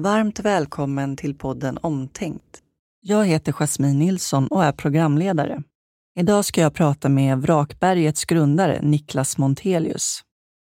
Varmt 0.00 0.40
välkommen 0.40 1.16
till 1.16 1.34
podden 1.34 1.78
Omtänkt. 1.82 2.62
Jag 3.00 3.26
heter 3.26 3.52
Jasmine 3.52 3.98
Nilsson 3.98 4.46
och 4.46 4.64
är 4.64 4.72
programledare. 4.72 5.62
Idag 6.18 6.44
ska 6.44 6.60
jag 6.60 6.74
prata 6.74 7.08
med 7.08 7.38
Vrakbergets 7.38 8.24
grundare 8.24 8.78
Niklas 8.82 9.38
Montelius. 9.38 10.20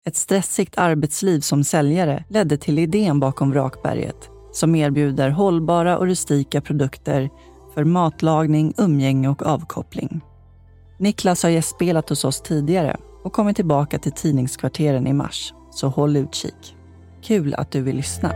Ett 0.07 0.17
stressigt 0.17 0.79
arbetsliv 0.79 1.41
som 1.41 1.65
säljare 1.65 2.25
ledde 2.29 2.57
till 2.57 2.79
idén 2.79 3.21
bakom 3.21 3.51
Vrakberget 3.51 4.31
som 4.53 4.75
erbjuder 4.75 5.31
hållbara 5.31 5.99
och 5.99 6.07
rustika 6.07 6.61
produkter 6.61 7.31
för 7.75 7.85
matlagning, 7.85 8.75
umgänge 8.77 9.29
och 9.29 9.47
avkoppling. 9.47 10.21
Niklas 10.99 11.43
har 11.43 11.51
gästspelat 11.51 12.09
hos 12.09 12.25
oss 12.25 12.43
tidigare 12.43 12.97
och 13.25 13.33
kommer 13.33 13.53
tillbaka 13.53 13.99
till 13.99 14.13
Tidningskvarteren 14.13 15.07
i 15.07 15.13
mars, 15.13 15.55
så 15.71 15.89
håll 15.89 16.17
utkik. 16.17 16.77
Kul 17.23 17.55
att 17.55 17.71
du 17.71 17.83
vill 17.83 17.97
lyssna. 17.97 18.33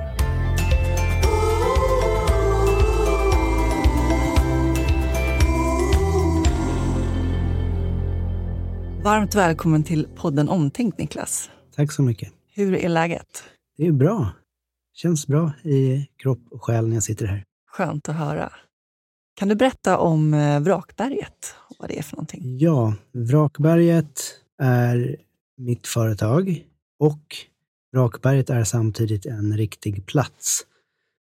Varmt 9.05 9.35
välkommen 9.35 9.83
till 9.83 10.09
podden 10.17 10.49
Omtänkt, 10.49 10.99
Niklas. 10.99 11.51
Tack 11.77 11.93
så 11.93 12.03
mycket. 12.03 12.33
Hur 12.55 12.75
är 12.75 12.89
läget? 12.89 13.45
Det 13.77 13.87
är 13.87 13.93
bra. 13.93 14.31
Känns 14.95 15.27
bra 15.27 15.53
i 15.63 16.09
kropp 16.23 16.39
och 16.51 16.65
själ 16.65 16.89
när 16.89 16.97
jag 16.97 17.03
sitter 17.03 17.27
här. 17.27 17.45
Skönt 17.67 18.09
att 18.09 18.17
höra. 18.17 18.53
Kan 19.35 19.49
du 19.49 19.55
berätta 19.55 19.99
om 19.99 20.35
eh, 20.35 20.61
Vrakberget 20.61 21.55
och 21.71 21.77
vad 21.79 21.89
det 21.89 21.99
är 21.99 22.03
för 22.03 22.17
någonting? 22.17 22.59
Ja, 22.59 22.95
Vrakberget 23.13 24.21
är 24.59 25.17
mitt 25.57 25.87
företag 25.87 26.65
och 26.99 27.37
Vrakberget 27.93 28.51
är 28.51 28.65
samtidigt 28.65 29.27
en 29.27 29.57
riktig 29.57 30.07
plats 30.07 30.67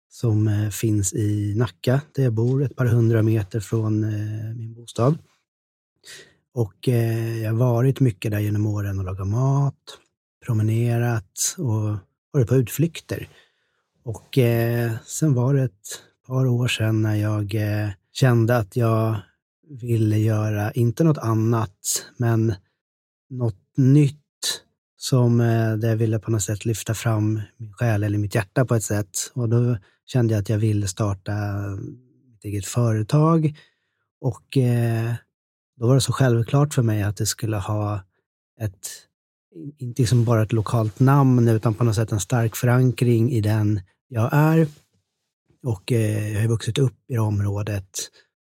som 0.09 0.47
eh, 0.47 0.69
finns 0.69 1.13
i 1.13 1.53
Nacka, 1.57 2.01
där 2.15 2.23
jag 2.23 2.33
bor, 2.33 2.63
ett 2.63 2.75
par 2.75 2.85
hundra 2.85 3.23
meter 3.23 3.59
från 3.59 4.03
eh, 4.03 4.55
min 4.55 4.73
bostad. 4.73 5.17
Och 6.59 6.89
eh, 6.89 7.41
jag 7.41 7.51
har 7.51 7.57
varit 7.57 7.99
mycket 7.99 8.31
där 8.31 8.39
genom 8.39 8.65
åren 8.65 8.99
och 8.99 9.05
lagat 9.05 9.27
mat, 9.27 9.75
promenerat 10.45 11.55
och 11.57 11.97
varit 12.31 12.47
på 12.47 12.55
utflykter. 12.55 13.29
Och 14.03 14.37
eh, 14.37 14.91
sen 15.05 15.33
var 15.33 15.53
det 15.53 15.63
ett 15.63 16.01
par 16.27 16.47
år 16.47 16.67
sedan 16.67 17.01
när 17.01 17.15
jag 17.15 17.55
eh, 17.55 17.89
kände 18.13 18.57
att 18.57 18.75
jag 18.75 19.15
ville 19.81 20.17
göra, 20.17 20.71
inte 20.71 21.03
något 21.03 21.17
annat, 21.17 22.05
men 22.17 22.53
något 23.29 23.77
nytt 23.77 24.63
som 24.97 25.41
eh, 25.41 25.75
där 25.75 25.89
jag 25.89 25.97
ville 25.97 26.19
på 26.19 26.31
något 26.31 26.43
sätt 26.43 26.65
lyfta 26.65 26.93
fram 26.93 27.41
min 27.57 27.73
själ 27.73 28.03
eller 28.03 28.17
mitt 28.17 28.35
hjärta 28.35 28.65
på 28.65 28.75
ett 28.75 28.83
sätt. 28.83 29.31
Och 29.33 29.49
då 29.49 29.77
kände 30.05 30.33
jag 30.33 30.41
att 30.41 30.49
jag 30.49 30.59
ville 30.59 30.87
starta 30.87 31.33
mitt 32.29 32.45
eget 32.45 32.65
företag. 32.65 33.57
Och 34.21 34.57
eh, 34.57 35.13
då 35.79 35.87
var 35.87 35.95
det 35.95 36.01
så 36.01 36.13
självklart 36.13 36.73
för 36.73 36.81
mig 36.81 37.03
att 37.03 37.17
det 37.17 37.25
skulle 37.25 37.57
ha 37.57 38.01
ett, 38.61 38.87
inte 39.77 40.01
liksom 40.01 40.25
bara 40.25 40.43
ett 40.43 40.53
lokalt 40.53 40.99
namn, 40.99 41.47
utan 41.47 41.73
på 41.73 41.83
något 41.83 41.95
sätt 41.95 42.11
en 42.11 42.19
stark 42.19 42.55
förankring 42.55 43.31
i 43.31 43.41
den 43.41 43.81
jag 44.07 44.29
är. 44.31 44.67
Och 45.63 45.91
eh, 45.91 46.33
jag 46.33 46.41
har 46.41 46.47
vuxit 46.47 46.77
upp 46.77 46.95
i 47.07 47.13
det 47.13 47.19
området 47.19 47.89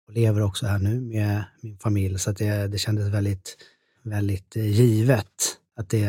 och 0.07 0.13
lever 0.13 0.41
också 0.41 0.65
här 0.65 0.79
nu 0.79 1.01
med 1.01 1.43
min 1.61 1.77
familj, 1.77 2.19
så 2.19 2.29
att 2.29 2.37
det, 2.37 2.67
det 2.67 2.77
kändes 2.77 3.07
väldigt, 3.07 3.57
väldigt 4.03 4.55
eh, 4.55 4.71
givet 4.71 5.57
att 5.75 5.89
det, 5.89 6.07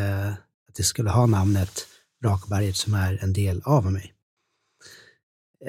att 0.67 0.75
det 0.75 0.83
skulle 0.83 1.09
ha 1.09 1.25
namnet 1.25 1.87
Rakberget 2.23 2.75
som 2.75 2.93
är 2.93 3.23
en 3.23 3.33
del 3.33 3.61
av 3.65 3.91
mig. 3.91 4.13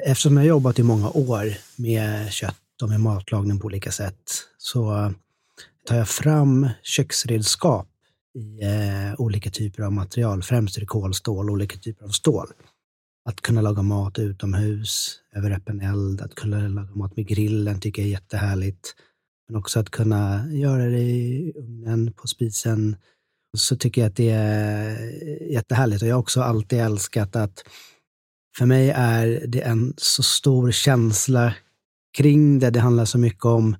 Eftersom 0.03 0.37
jag 0.37 0.45
jobbat 0.45 0.79
i 0.79 0.83
många 0.83 1.09
år 1.09 1.53
med 1.75 2.31
kött 2.31 2.81
och 2.81 2.89
med 2.89 2.99
matlagning 2.99 3.59
på 3.59 3.65
olika 3.65 3.91
sätt 3.91 4.31
så 4.57 5.13
tar 5.85 5.97
jag 5.97 6.09
fram 6.09 6.69
köksredskap 6.83 7.87
i 8.35 8.63
eh, 8.63 9.21
olika 9.21 9.49
typer 9.49 9.83
av 9.83 9.93
material, 9.93 10.43
främst 10.43 10.77
är 10.77 10.79
det 10.79 10.85
kolstål, 10.85 11.49
olika 11.49 11.77
typer 11.77 12.05
av 12.05 12.09
stål. 12.09 12.47
Att 13.29 13.41
kunna 13.41 13.61
laga 13.61 13.81
mat 13.81 14.19
utomhus, 14.19 15.19
över 15.35 15.51
öppen 15.51 15.81
eld, 15.81 16.21
att 16.21 16.35
kunna 16.35 16.67
laga 16.67 16.95
mat 16.95 17.15
med 17.17 17.27
grillen 17.27 17.79
tycker 17.79 18.01
jag 18.01 18.07
är 18.07 18.11
jättehärligt. 18.11 18.95
Men 19.47 19.55
också 19.57 19.79
att 19.79 19.89
kunna 19.89 20.47
göra 20.51 20.85
det 20.85 21.01
i 21.01 21.53
ugnen, 21.55 22.13
på 22.13 22.27
spisen, 22.27 22.95
så 23.57 23.75
tycker 23.75 24.01
jag 24.01 24.09
att 24.09 24.15
det 24.15 24.29
är 24.29 24.97
jättehärligt. 25.51 26.01
Och 26.01 26.07
jag 26.07 26.15
har 26.15 26.21
också 26.21 26.41
alltid 26.41 26.79
älskat 26.79 27.35
att 27.35 27.63
för 28.57 28.65
mig 28.65 28.89
är 28.89 29.47
det 29.47 29.61
en 29.61 29.93
så 29.97 30.23
stor 30.23 30.71
känsla 30.71 31.53
kring 32.17 32.59
det. 32.59 32.69
Det 32.69 32.79
handlar 32.79 33.05
så 33.05 33.17
mycket 33.17 33.45
om 33.45 33.75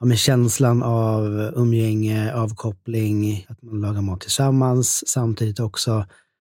ja, 0.00 0.06
med 0.06 0.18
känslan 0.18 0.82
av 0.82 1.52
umgänge, 1.56 2.34
avkoppling, 2.34 3.46
att 3.48 3.62
man 3.62 3.80
lagar 3.80 4.00
mat 4.00 4.20
tillsammans, 4.20 5.08
samtidigt 5.08 5.60
också 5.60 6.06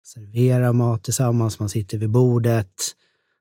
servera 0.05 0.73
mat 0.73 1.03
tillsammans, 1.03 1.59
man 1.59 1.69
sitter 1.69 1.97
vid 1.97 2.09
bordet. 2.09 2.73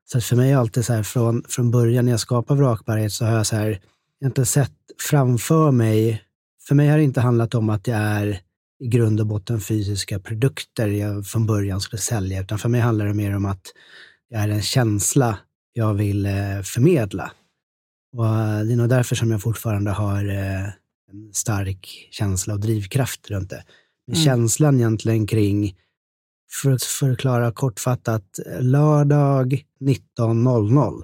Så 0.05 0.21
för 0.21 0.35
mig 0.35 0.51
är 0.51 0.57
alltid 0.57 0.85
så 0.85 0.93
här, 0.93 1.03
från, 1.03 1.43
från 1.49 1.71
början 1.71 2.05
när 2.05 2.11
jag 2.11 2.19
skapar 2.19 2.55
Vrakberget 2.55 3.11
så 3.11 3.25
har 3.25 3.37
jag 3.37 3.47
så 3.47 3.55
här, 3.55 3.79
inte 4.25 4.45
sett 4.45 4.71
framför 5.09 5.71
mig, 5.71 6.21
för 6.67 6.75
mig 6.75 6.89
har 6.89 6.97
det 6.97 7.03
inte 7.03 7.21
handlat 7.21 7.55
om 7.55 7.69
att 7.69 7.83
det 7.83 7.93
är 7.93 8.39
i 8.79 8.87
grund 8.87 9.19
och 9.19 9.27
botten 9.27 9.61
fysiska 9.61 10.19
produkter 10.19 10.87
jag 10.87 11.25
från 11.25 11.45
början 11.45 11.81
skulle 11.81 12.01
sälja, 12.01 12.41
utan 12.41 12.59
för 12.59 12.69
mig 12.69 12.81
handlar 12.81 13.05
det 13.05 13.13
mer 13.13 13.35
om 13.35 13.45
att 13.45 13.61
det 14.29 14.35
är 14.35 14.49
en 14.49 14.61
känsla 14.61 15.37
jag 15.73 15.93
vill 15.93 16.25
eh, 16.25 16.61
förmedla. 16.63 17.31
Och 18.13 18.25
eh, 18.25 18.63
det 18.63 18.73
är 18.73 18.77
nog 18.77 18.89
därför 18.89 19.15
som 19.15 19.31
jag 19.31 19.41
fortfarande 19.41 19.91
har 19.91 20.29
eh, 20.29 20.65
en 21.11 21.33
stark 21.33 22.07
känsla 22.11 22.53
och 22.53 22.59
drivkraft 22.59 23.31
runt 23.31 23.49
det. 23.49 23.63
Men 24.07 24.15
mm. 24.15 24.25
känslan 24.25 24.75
egentligen 24.75 25.27
kring 25.27 25.75
för 26.61 26.71
att 26.71 26.83
förklara 26.83 27.51
kortfattat, 27.51 28.39
lördag 28.59 29.63
19.00. 29.79 31.03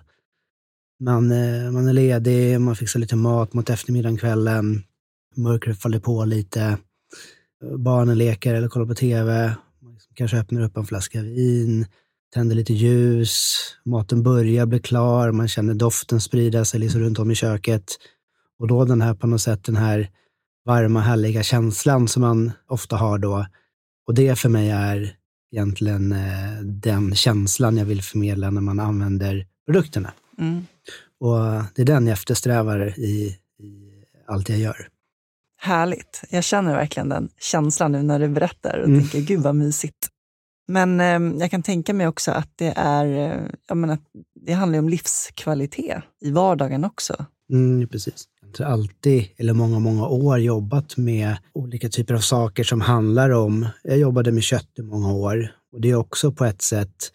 Man, 1.00 1.31
eh, 1.31 1.72
man 1.72 1.88
är 1.88 1.94
ledig, 1.94 2.62
man 2.62 2.75
fixar 2.75 3.00
lite 3.00 3.16
mat 3.16 3.53
mot 3.53 3.69
eftermiddagen, 3.69 4.18
kvällen. 4.18 4.84
Mörkret 5.36 5.81
faller 5.81 6.00
på 6.00 6.25
lite. 6.25 6.78
Barnen 7.78 8.18
leker 8.18 8.56
eller 8.56 8.68
kollar 8.68 8.86
på 8.86 8.96
TV. 8.96 9.56
Man 9.81 9.94
liksom 9.94 10.14
kanske 10.16 10.38
öppnar 10.38 10.62
upp 10.62 10.78
en 10.78 10.86
flaska 10.86 11.22
vin, 11.22 11.86
tänder 12.34 12.56
lite 12.56 12.73
ljus. 12.73 13.57
Maten 13.85 14.23
börjar 14.23 14.66
bli 14.66 14.79
klar, 14.79 15.31
man 15.31 15.47
känner 15.47 15.73
doften 15.73 16.22
sprida 16.22 16.66
sig 16.66 16.79
liksom 16.79 17.01
runt 17.01 17.19
om 17.19 17.31
i 17.31 17.35
köket. 17.35 17.84
Och 18.59 18.67
då 18.67 18.85
den 18.85 19.01
här 19.01 19.13
på 19.13 19.28
något 19.28 19.41
sätt 19.41 19.63
den 19.63 19.75
här 19.75 20.09
varma, 20.66 21.00
härliga 21.00 21.44
känslan 21.44 22.07
som 22.07 22.22
man 22.22 22.51
ofta 22.68 22.95
har 22.95 23.18
då. 23.18 23.45
Och 24.07 24.13
det 24.13 24.39
för 24.39 24.50
mig 24.50 24.69
är 24.69 25.16
egentligen 25.51 26.12
eh, 26.12 26.59
den 26.63 27.16
känslan 27.16 27.78
jag 27.78 27.85
vill 27.85 28.01
förmedla 28.01 28.50
när 28.50 28.62
man 28.62 28.79
använder 28.79 29.47
produkterna. 29.66 30.12
Mm. 30.39 30.66
Och 31.19 31.63
det 31.75 31.81
är 31.81 31.85
den 31.85 32.07
jag 32.07 32.13
eftersträvar 32.13 33.00
i, 33.00 33.38
i 33.59 33.89
allt 34.28 34.50
jag 34.50 34.57
gör. 34.57 34.88
Härligt. 35.62 36.23
Jag 36.29 36.44
känner 36.44 36.75
verkligen 36.75 37.09
den 37.09 37.29
känslan 37.39 37.91
nu 37.91 38.03
när 38.03 38.19
du 38.19 38.28
berättar 38.28 38.79
och 38.79 38.88
mm. 38.88 39.00
tänker, 39.00 39.19
gud 39.19 39.39
vad 39.39 39.56
mysigt. 39.56 39.99
Men 40.69 41.00
eh, 41.00 41.40
jag 41.40 41.52
kan 41.52 41.63
tänka 41.63 41.94
mig 41.94 42.07
också 42.07 42.31
att 42.31 42.50
det 42.56 42.74
är, 42.75 43.06
eh, 43.06 43.41
jag 43.68 43.78
menar, 43.78 43.97
det 44.46 44.53
handlar 44.53 44.80
om 44.80 44.90
livskvalitet 44.90 46.03
i 46.22 46.31
vardagen 46.31 46.85
också. 46.85 47.25
Mm, 47.52 47.88
precis. 47.88 48.25
Jag 48.57 48.66
har 48.66 48.72
alltid, 48.72 49.25
eller 49.38 49.53
många, 49.53 49.80
många 49.80 50.07
år 50.07 50.40
jobbat 50.40 50.97
med 50.97 51.38
olika 51.53 51.90
typer 51.90 52.13
av 52.13 52.19
saker 52.19 52.63
som 52.63 52.81
handlar 52.81 53.30
om, 53.30 53.68
jag 53.84 53.97
jobbade 53.97 54.31
med 54.31 54.44
kött 54.44 54.69
i 54.78 54.81
många 54.81 55.13
år 55.13 55.52
och 55.72 55.81
det 55.81 55.90
är 55.90 55.96
också 55.96 56.31
på 56.31 56.46
ett 56.46 56.62
sätt, 56.62 57.12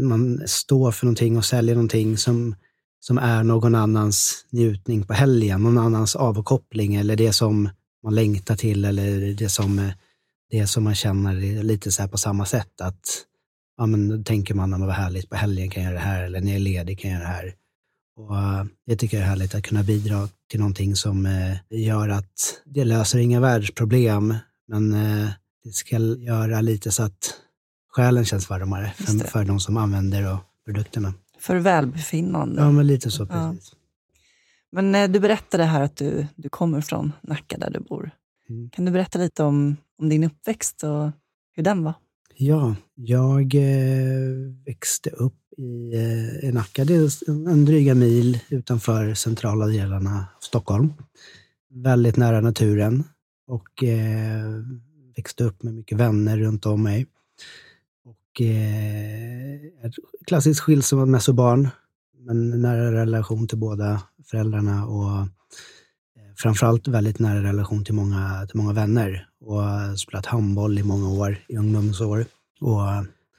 man 0.00 0.42
står 0.46 0.92
för 0.92 1.06
någonting 1.06 1.36
och 1.36 1.44
säljer 1.44 1.74
någonting 1.74 2.16
som, 2.16 2.54
som 3.00 3.18
är 3.18 3.42
någon 3.42 3.74
annans 3.74 4.46
njutning 4.50 5.02
på 5.02 5.12
helgen, 5.12 5.62
någon 5.62 5.78
annans 5.78 6.16
avkoppling 6.16 6.94
eller 6.94 7.16
det 7.16 7.32
som 7.32 7.68
man 8.04 8.14
längtar 8.14 8.56
till 8.56 8.84
eller 8.84 9.34
det 9.34 9.48
som, 9.48 9.78
eh, 9.78 9.90
det 10.50 10.66
som 10.66 10.84
man 10.84 10.94
känner 10.94 11.62
lite 11.62 11.92
så 11.92 12.08
på 12.08 12.18
samma 12.18 12.46
sätt. 12.46 12.80
Att 12.80 13.24
ja, 13.76 13.86
men 13.86 14.08
då 14.08 14.22
tänker 14.22 14.54
man, 14.54 14.86
vad 14.86 14.94
härligt, 14.94 15.30
på 15.30 15.36
helgen 15.36 15.70
kan 15.70 15.82
jag 15.82 15.92
göra 15.92 16.00
det 16.00 16.06
här 16.06 16.22
eller 16.22 16.40
när 16.40 16.48
jag 16.48 16.56
är 16.56 16.60
ledig 16.60 17.00
kan 17.00 17.10
jag 17.10 17.20
göra 17.20 17.28
det 17.28 17.34
här. 17.34 17.54
Och 18.16 18.30
uh, 18.30 18.64
det 18.86 18.96
tycker 18.96 19.16
jag 19.16 19.24
är 19.24 19.28
härligt 19.28 19.54
att 19.54 19.62
kunna 19.62 19.82
bidra 19.82 20.28
till 20.50 20.60
någonting 20.60 20.96
som 20.96 21.26
uh, 21.26 21.56
gör 21.70 22.08
att 22.08 22.62
det 22.64 22.84
löser 22.84 23.18
inga 23.18 23.40
världsproblem, 23.40 24.34
men 24.68 24.94
uh, 24.94 25.30
det 25.64 25.72
ska 25.72 25.98
göra 25.98 26.60
lite 26.60 26.90
så 26.90 27.02
att 27.02 27.34
själen 27.88 28.24
känns 28.24 28.50
varmare 28.50 28.92
för, 28.96 29.18
för 29.18 29.44
de 29.44 29.60
som 29.60 29.76
använder 29.76 30.32
och 30.32 30.38
produkterna. 30.64 31.14
För 31.38 31.56
välbefinnande. 31.56 32.62
Ja, 32.62 32.70
men 32.70 32.86
lite 32.86 33.10
så. 33.10 33.26
Precis. 33.26 33.72
Ja. 33.72 33.78
Men 34.72 35.12
du 35.12 35.20
berättade 35.20 35.64
här 35.64 35.82
att 35.82 35.96
du, 35.96 36.26
du 36.36 36.48
kommer 36.48 36.80
från 36.80 37.12
Nacka 37.20 37.58
där 37.58 37.70
du 37.70 37.80
bor. 37.80 38.10
Mm. 38.48 38.70
Kan 38.70 38.84
du 38.84 38.90
berätta 38.90 39.18
lite 39.18 39.42
om, 39.42 39.76
om 39.98 40.08
din 40.08 40.24
uppväxt 40.24 40.82
och 40.82 41.10
hur 41.52 41.62
den 41.62 41.84
var? 41.84 41.94
Ja, 42.36 42.74
jag 42.94 43.54
eh, 43.54 44.36
växte 44.66 45.10
upp 45.10 45.34
i, 45.56 45.92
eh, 46.42 46.54
Nacka. 46.54 46.84
Det 46.84 46.94
är 46.94 47.30
en 47.48 47.64
dryga 47.64 47.94
mil 47.94 48.38
utanför 48.48 49.14
centrala 49.14 49.66
delarna 49.66 50.18
av 50.18 50.40
Stockholm. 50.40 50.92
Väldigt 51.70 52.16
nära 52.16 52.40
naturen 52.40 53.04
och 53.46 53.84
eh, 53.84 54.62
växte 55.16 55.44
upp 55.44 55.62
med 55.62 55.74
mycket 55.74 55.98
vänner 55.98 56.38
runt 56.38 56.66
om 56.66 56.82
mig. 56.82 57.06
Och 58.04 58.40
eh, 58.40 59.54
ett 59.84 59.94
klassiskt 60.26 60.60
skilsmässobarn, 60.60 61.68
men 62.18 62.62
nära 62.62 62.92
relation 62.92 63.48
till 63.48 63.58
båda 63.58 64.02
föräldrarna 64.24 64.86
och 64.86 65.28
framförallt 66.38 66.88
väldigt 66.88 67.18
nära 67.18 67.42
relation 67.42 67.84
till 67.84 67.94
många, 67.94 68.46
till 68.46 68.56
många 68.56 68.72
vänner 68.72 69.28
och 69.40 69.98
spelat 69.98 70.26
handboll 70.26 70.78
i 70.78 70.82
många 70.82 71.08
år, 71.08 71.38
i 71.48 71.56
ungdomsår. 71.56 72.24
Och 72.60 72.80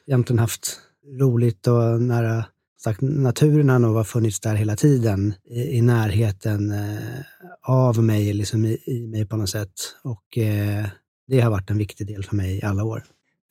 egentligen 0.07 0.39
haft 0.39 0.79
roligt 1.19 1.67
och 1.67 2.01
nära 2.01 2.45
sagt, 2.83 3.01
naturen 3.01 3.69
har 3.69 3.79
nog 3.79 4.07
funnits 4.07 4.39
där 4.39 4.55
hela 4.55 4.75
tiden 4.75 5.33
i, 5.49 5.77
i 5.77 5.81
närheten 5.81 6.71
eh, 6.71 7.21
av 7.61 8.03
mig, 8.03 8.33
liksom 8.33 8.65
i, 8.65 8.77
i, 8.85 9.07
mig 9.07 9.25
på 9.25 9.37
något 9.37 9.49
sätt. 9.49 9.73
Och 10.03 10.37
eh, 10.37 10.85
det 11.27 11.41
har 11.41 11.51
varit 11.51 11.69
en 11.69 11.77
viktig 11.77 12.07
del 12.07 12.23
för 12.23 12.35
mig 12.35 12.57
i 12.57 12.63
alla 12.63 12.83
år. 12.83 13.03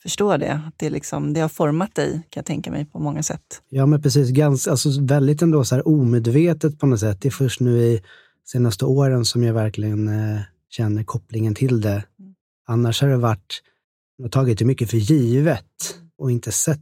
Förstår 0.03 0.39
det. 0.39 0.61
Det, 0.77 0.91
liksom, 0.91 1.33
det 1.33 1.41
har 1.41 1.49
format 1.49 1.95
dig, 1.95 2.13
kan 2.13 2.41
jag 2.41 2.45
tänka 2.45 2.71
mig, 2.71 2.85
på 2.85 2.99
många 2.99 3.23
sätt. 3.23 3.63
Ja, 3.69 3.87
men 3.87 4.03
precis. 4.03 4.31
Ganska, 4.31 4.71
alltså, 4.71 4.89
väldigt 5.01 5.43
ändå 5.43 5.65
så 5.65 5.75
här 5.75 5.89
omedvetet 5.89 6.79
på 6.79 6.87
något 6.87 7.01
sätt. 7.01 7.21
Det 7.21 7.29
är 7.29 7.33
först 7.33 7.61
nu 7.61 7.79
i 7.79 8.03
senaste 8.53 8.85
åren 8.85 9.25
som 9.25 9.43
jag 9.43 9.55
verkligen 9.55 10.09
eh, 10.09 10.41
känner 10.69 11.05
kopplingen 11.05 11.55
till 11.55 11.81
det. 11.81 12.05
Mm. 12.19 12.35
Annars 12.67 13.01
har 13.01 13.09
det 13.09 13.17
varit, 13.17 13.63
jag 14.17 14.25
har 14.25 14.31
tagit 14.31 14.59
det 14.59 14.65
mycket 14.65 14.91
för 14.91 14.97
givet 14.97 15.99
och 16.19 16.31
inte 16.31 16.53
sett, 16.53 16.81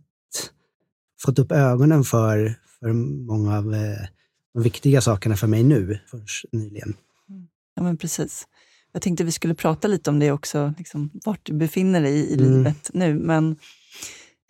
fått 1.21 1.39
upp 1.39 1.53
ögonen 1.53 2.05
för, 2.05 2.55
för 2.81 2.93
många 3.27 3.59
av 3.59 3.75
eh, 3.75 4.07
de 4.55 4.63
viktiga 4.63 5.01
sakerna 5.01 5.37
för 5.37 5.47
mig 5.47 5.65
nu, 5.65 5.99
först 6.11 6.45
nyligen. 6.53 6.95
Mm. 7.29 7.47
Ja, 7.75 7.83
men 7.83 7.97
precis. 7.97 8.47
Jag 8.93 9.03
tänkte 9.03 9.25
vi 9.25 9.33
skulle 9.33 9.55
prata 9.55 9.89
lite 9.89 10.11
om 10.11 10.19
det 10.19 10.33
också, 10.33 10.75
liksom, 10.79 11.11
vart 11.25 11.41
du 11.43 11.53
befinner 11.53 12.01
dig 12.01 12.15
i, 12.15 12.31
i 12.31 12.35
mm. 12.35 12.53
livet 12.53 12.91
nu. 12.93 13.15
Men 13.15 13.57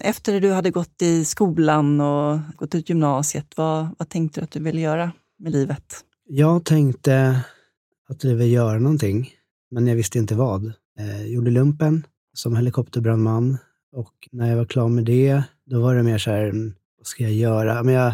efter 0.03 0.41
du 0.41 0.53
hade 0.53 0.71
gått 0.71 1.03
i 1.03 1.25
skolan 1.25 2.01
och 2.01 2.39
gått 2.57 2.75
ut 2.75 2.89
gymnasiet, 2.89 3.57
vad, 3.57 3.89
vad 3.99 4.09
tänkte 4.09 4.41
du 4.41 4.45
att 4.45 4.51
du 4.51 4.61
ville 4.61 4.81
göra 4.81 5.13
med 5.39 5.53
livet? 5.53 6.05
Jag 6.29 6.65
tänkte 6.65 7.45
att 8.09 8.25
jag 8.25 8.31
ville 8.31 8.47
göra 8.47 8.79
någonting, 8.79 9.31
men 9.71 9.87
jag 9.87 9.97
visste 9.97 10.19
inte 10.19 10.35
vad. 10.35 10.67
Eh, 10.99 11.21
jag 11.21 11.29
gjorde 11.29 11.51
lumpen 11.51 12.07
som 12.33 12.57
helikopterbrandman 12.57 13.59
och 13.93 14.29
när 14.33 14.51
jag 14.51 14.57
var 14.57 14.65
klar 14.65 14.89
med 14.89 15.05
det, 15.05 15.43
då 15.67 15.81
var 15.81 15.95
det 15.95 16.03
mer 16.03 16.19
så 16.19 16.31
här, 16.31 16.45
mm, 16.45 16.75
vad 16.99 17.07
ska 17.07 17.23
jag 17.23 17.33
göra? 17.33 17.83
Men 17.83 17.95
jag, 17.95 18.13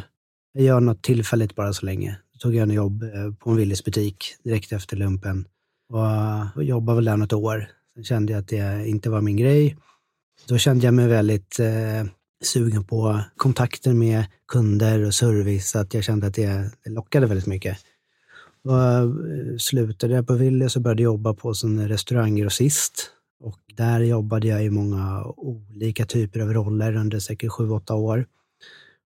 jag 0.52 0.64
gör 0.64 0.80
något 0.80 1.02
tillfälligt 1.02 1.54
bara 1.54 1.72
så 1.72 1.86
länge. 1.86 2.16
Då 2.32 2.38
tog 2.38 2.54
jag 2.54 2.62
en 2.62 2.74
jobb 2.74 3.02
eh, 3.02 3.34
på 3.38 3.50
en 3.50 3.56
Willys 3.56 3.84
butik 3.84 4.36
direkt 4.44 4.72
efter 4.72 4.96
lumpen 4.96 5.46
och, 5.88 6.56
och 6.56 6.64
jobbade 6.64 6.96
väl 6.96 7.04
där 7.04 7.16
något 7.16 7.32
år. 7.32 7.68
Sen 7.94 8.04
kände 8.04 8.32
jag 8.32 8.40
att 8.40 8.48
det 8.48 8.88
inte 8.88 9.10
var 9.10 9.20
min 9.20 9.36
grej. 9.36 9.76
Då 10.48 10.58
kände 10.58 10.84
jag 10.84 10.94
mig 10.94 11.08
väldigt 11.08 11.58
eh, 11.60 12.10
sugen 12.44 12.84
på 12.84 13.20
kontakter 13.36 13.92
med 13.92 14.24
kunder 14.48 15.04
och 15.06 15.14
service, 15.14 15.70
så 15.70 15.78
att 15.78 15.94
jag 15.94 16.04
kände 16.04 16.26
att 16.26 16.34
det, 16.34 16.70
det 16.84 16.90
lockade 16.90 17.26
väldigt 17.26 17.46
mycket. 17.46 17.78
Och 18.64 18.78
eh, 18.78 19.56
slutade 19.58 20.14
jag 20.14 20.26
på 20.26 20.34
Willys 20.34 20.76
och 20.76 20.82
började 20.82 21.02
jobba 21.02 21.34
på 21.34 21.54
som 21.54 21.88
restauranggrossist. 21.88 23.10
Och 23.40 23.58
där 23.76 24.00
jobbade 24.00 24.46
jag 24.46 24.64
i 24.64 24.70
många 24.70 25.24
olika 25.24 26.06
typer 26.06 26.40
av 26.40 26.52
roller 26.52 26.96
under 26.96 27.18
säkert 27.18 27.52
sju, 27.52 27.70
åtta 27.70 27.94
år. 27.94 28.26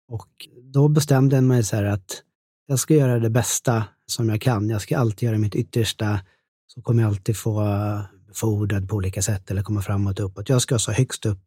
Och 0.08 0.28
då 0.62 0.88
bestämde 0.88 1.36
jag 1.36 1.44
mig 1.44 1.64
så 1.64 1.76
här 1.76 1.84
att 1.84 2.22
jag 2.66 2.78
ska 2.78 2.94
göra 2.94 3.18
det 3.18 3.30
bästa 3.30 3.84
som 4.06 4.28
jag 4.28 4.40
kan. 4.40 4.68
Jag 4.68 4.82
ska 4.82 4.98
alltid 4.98 5.26
göra 5.26 5.38
mitt 5.38 5.54
yttersta. 5.54 6.20
Så 6.66 6.82
kommer 6.82 7.02
jag 7.02 7.08
alltid 7.08 7.36
få 7.36 7.62
befordrad 8.32 8.88
på 8.88 8.96
olika 8.96 9.22
sätt 9.22 9.50
eller 9.50 9.62
komma 9.62 9.82
framåt 9.82 10.20
och 10.20 10.26
uppåt. 10.26 10.48
Jag 10.48 10.62
ska 10.62 10.78
så 10.78 10.92
högst 10.92 11.26
upp, 11.26 11.42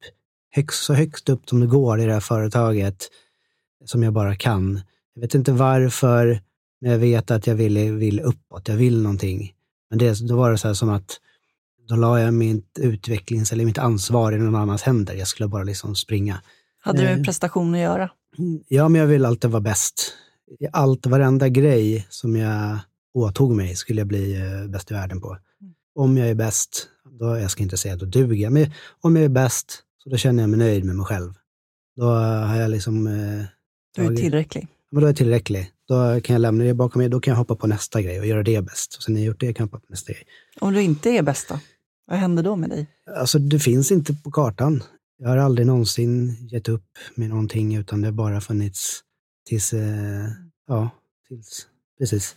högst, 0.52 0.84
så 0.84 0.94
högst 0.94 1.30
upp 1.30 1.50
som 1.50 1.60
det 1.60 1.68
går 1.68 2.00
i 2.00 2.06
det 2.06 2.14
här 2.14 2.20
företaget 2.20 3.10
som 3.86 4.04
jag 4.04 4.14
bara 4.14 4.36
kan. 4.36 4.82
Jag 5.14 5.22
vet 5.22 5.36
inte 5.36 5.52
varför, 5.52 6.42
men 6.82 6.92
jag 6.92 7.00
vet 7.00 7.32
att 7.32 7.48
jag 7.48 7.56
vill, 7.56 7.92
vill 7.92 8.20
uppåt. 8.20 8.68
Jag 8.68 8.76
vill 8.76 9.02
någonting. 9.02 9.54
Men 9.90 10.00
det, 10.00 10.28
då 10.28 10.36
var 10.36 10.52
det 10.52 10.58
så 10.58 10.68
här 10.68 10.74
som 10.74 10.90
att 10.90 11.20
då 11.88 11.96
la 11.96 12.20
jag 12.20 12.34
mitt 12.34 12.80
utvecklings 12.80 13.52
eller 13.52 13.66
mitt 13.66 13.78
ansvar 13.78 14.32
i 14.32 14.38
någon 14.38 14.56
annans 14.56 14.84
händer. 14.84 15.14
Jag 15.14 15.28
skulle 15.28 15.50
bara 15.50 15.64
liksom 15.64 15.96
springa. 15.96 16.42
Hade 16.80 17.02
du 17.02 17.08
en 17.08 17.20
eh, 17.20 17.24
prestation 17.24 17.74
att 17.74 17.80
göra? 17.80 18.10
Ja, 18.68 18.90
men 18.90 19.02
jag 19.02 19.08
vill 19.08 19.26
alltid 19.26 19.52
vara 19.52 19.62
bäst. 19.62 20.14
I 20.60 20.68
allt, 20.72 21.06
varenda 21.06 21.50
grej 21.50 22.08
som 22.10 22.36
jag 22.36 22.80
åtog 23.14 23.56
mig 23.56 23.76
skulle 23.76 24.02
jag 24.02 24.08
bli 24.08 24.36
eh, 24.36 24.68
bäst 24.70 24.92
i 24.92 24.94
världen 24.94 25.22
på. 25.22 25.28
Mm. 25.28 25.74
Om 25.96 26.18
jag 26.18 26.30
är 26.30 26.36
bäst, 26.36 26.88
då, 27.20 27.38
jag 27.38 27.52
ska 27.52 27.64
inte 27.64 27.78
säga 27.78 27.94
att 27.94 28.00
då 28.00 28.06
duger 28.06 28.44
jag, 28.44 28.54
men 28.54 28.72
om 29.02 29.16
jag 29.16 29.26
är 29.26 29.30
bäst, 29.30 29.84
så 30.04 30.10
då 30.10 30.18
känner 30.18 30.44
jag 30.44 30.50
mig 30.50 30.60
nöjd 30.60 30.86
med 30.86 30.96
mig 30.96 31.06
själv. 31.06 31.34
Då 31.96 32.06
har 32.14 32.56
jag 32.56 32.72
liksom... 32.72 33.08
Eh, 33.08 33.46
du 33.96 34.06
är 34.06 34.16
tillräcklig? 34.16 34.68
Men 34.92 35.02
då 35.02 35.08
är 35.08 35.10
jag 35.10 35.18
tillräcklig. 35.18 35.72
Då 35.88 36.22
kan 36.22 36.34
jag 36.34 36.42
lämna 36.42 36.64
det 36.64 36.74
bakom 36.74 37.00
mig, 37.00 37.10
då 37.10 37.20
kan 37.20 37.32
jag 37.32 37.38
hoppa 37.38 37.56
på 37.56 37.68
nästa 37.68 38.02
grej 38.02 38.20
och 38.20 38.26
göra 38.26 38.44
det 38.44 38.62
bäst. 38.62 38.96
Och 38.96 39.04
sen 39.04 39.14
när 39.14 39.22
jag 39.22 39.28
gjort 39.28 39.40
det 39.40 39.54
kan 39.54 39.64
jag 39.64 39.68
hoppa 39.68 39.80
på 39.80 39.92
nästa 39.92 40.14
grej. 40.14 40.24
Om 40.60 40.74
du 40.74 40.82
inte 40.82 41.10
är 41.10 41.24
bäst 41.24 41.50
då? 41.50 41.60
Vad 42.08 42.18
händer 42.18 42.44
då 42.44 42.56
med 42.56 42.70
dig? 42.70 42.88
Alltså 43.18 43.40
det 43.40 43.60
finns 43.60 43.92
inte 43.92 44.14
på 44.14 44.32
kartan. 44.32 44.84
Jag 45.18 45.30
har 45.30 45.38
aldrig 45.38 45.68
någonsin 45.68 46.48
gett 46.52 46.70
upp 46.70 46.98
med 47.16 47.30
någonting 47.30 47.76
utan 47.76 48.02
det 48.02 48.08
har 48.08 48.14
bara 48.14 48.42
funnits 48.42 49.02
tills, 49.48 49.74
eh, 49.74 50.28
ja, 50.68 50.90
tills, 51.28 51.68
precis. 52.00 52.36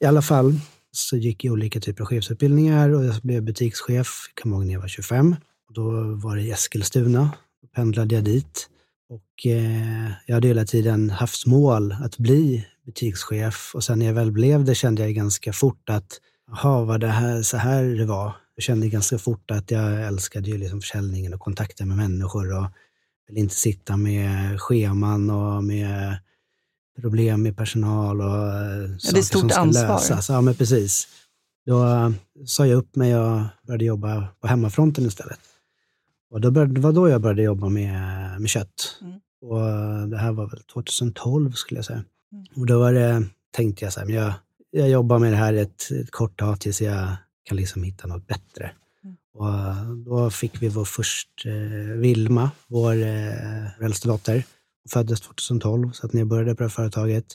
I 0.00 0.04
alla 0.04 0.22
fall 0.22 0.60
så 0.92 1.16
gick 1.16 1.44
jag 1.44 1.52
olika 1.52 1.80
typer 1.80 2.02
av 2.02 2.06
chefsutbildningar 2.06 2.90
och 2.90 3.04
jag 3.04 3.14
blev 3.22 3.42
butikschef, 3.42 4.26
jag 4.28 4.42
kommer 4.42 4.56
ihåg 4.56 4.66
när 4.66 4.72
jag 4.72 4.80
var 4.80 4.88
25. 4.88 5.36
Och 5.68 5.74
då 5.74 6.14
var 6.14 6.36
det 6.36 6.42
i 6.42 6.50
Eskilstuna, 6.50 7.30
då 7.62 7.68
pendlade 7.68 8.14
jag 8.14 8.24
dit. 8.24 8.68
Och 9.08 9.46
eh, 9.46 10.10
jag 10.26 10.34
hade 10.34 10.48
hela 10.48 10.64
tiden 10.64 11.10
haft 11.10 11.46
mål 11.46 11.92
att 11.92 12.18
bli 12.18 12.66
butikschef 12.88 13.74
och 13.74 13.84
sen 13.84 13.98
när 13.98 14.06
jag 14.06 14.14
väl 14.14 14.32
blev 14.32 14.64
det 14.64 14.74
kände 14.74 15.02
jag 15.02 15.14
ganska 15.14 15.52
fort 15.52 15.90
att, 15.90 16.20
jaha, 16.50 16.84
var 16.84 16.98
det 16.98 17.06
här 17.06 17.42
så 17.42 17.56
här 17.56 17.84
det 17.84 18.06
var? 18.06 18.36
Jag 18.54 18.62
kände 18.62 18.88
ganska 18.88 19.18
fort 19.18 19.50
att 19.50 19.70
jag 19.70 20.06
älskade 20.06 20.50
ju 20.50 20.58
liksom 20.58 20.80
försäljningen 20.80 21.34
och 21.34 21.40
kontakten 21.40 21.88
med 21.88 21.96
människor 21.96 22.58
och 22.58 22.66
ville 23.28 23.40
inte 23.40 23.54
sitta 23.54 23.96
med 23.96 24.60
scheman 24.60 25.30
och 25.30 25.64
med 25.64 26.18
problem 27.00 27.42
med 27.42 27.56
personal 27.56 28.20
och 28.20 28.48
eh, 28.48 28.90
ja, 28.90 29.22
stort 29.22 29.40
som 29.40 29.50
ska 29.50 29.60
ansvar. 29.60 29.88
lösas. 29.88 30.28
Ja, 30.28 30.40
men 30.40 30.54
precis. 30.54 31.08
Då 31.66 31.84
uh, 31.84 32.10
sa 32.46 32.66
jag 32.66 32.76
upp 32.76 32.96
mig 32.96 33.16
och 33.16 33.40
började 33.66 33.84
jobba 33.84 34.28
på 34.40 34.48
hemmafronten 34.48 35.06
istället. 35.06 35.40
Och 36.30 36.40
då 36.40 36.50
började, 36.50 36.74
det 36.74 36.80
var 36.80 36.92
då 36.92 37.08
jag 37.08 37.20
började 37.20 37.42
jobba 37.42 37.68
med, 37.68 38.00
med 38.40 38.50
kött. 38.50 38.98
Mm. 39.00 39.20
Och 39.42 39.68
eh, 39.68 40.06
det 40.06 40.18
här 40.18 40.32
var 40.32 40.46
väl 40.50 40.62
2012 40.62 41.52
skulle 41.52 41.78
jag 41.78 41.84
säga. 41.84 42.04
Mm. 42.32 42.44
Och 42.56 42.66
då 42.66 42.78
var 42.78 42.92
det, 42.92 43.26
tänkte 43.50 43.84
jag 43.84 43.92
så 43.92 44.00
här, 44.00 44.08
jag, 44.08 44.32
jag 44.70 44.90
jobbar 44.90 45.18
med 45.18 45.32
det 45.32 45.36
här 45.36 45.54
ett, 45.54 45.90
ett 45.90 46.10
kort 46.10 46.38
tag 46.38 46.60
tills 46.60 46.80
jag 46.80 47.16
kan 47.44 47.56
liksom 47.56 47.82
hitta 47.82 48.06
något 48.06 48.26
bättre. 48.26 48.70
Mm. 49.04 49.16
Och 49.34 49.96
då 49.96 50.30
fick 50.30 50.62
vi 50.62 50.68
vår 50.68 50.84
först 50.84 51.30
eh, 51.46 51.96
Vilma, 51.96 52.50
vår 52.66 52.92
eh, 52.92 53.84
äldsta 53.84 54.08
dotter. 54.08 54.34
Hon 54.34 54.90
föddes 54.90 55.20
2012, 55.20 55.92
så 55.92 56.06
att 56.06 56.12
när 56.12 56.20
jag 56.20 56.28
började 56.28 56.54
på 56.54 56.62
det 56.62 56.68
här 56.68 56.70
företaget 56.70 57.26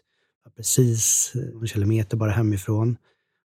var 0.44 0.52
precis 0.52 1.32
en 1.62 1.68
kilometer 1.68 2.18
bara 2.18 2.32
hemifrån. 2.32 2.98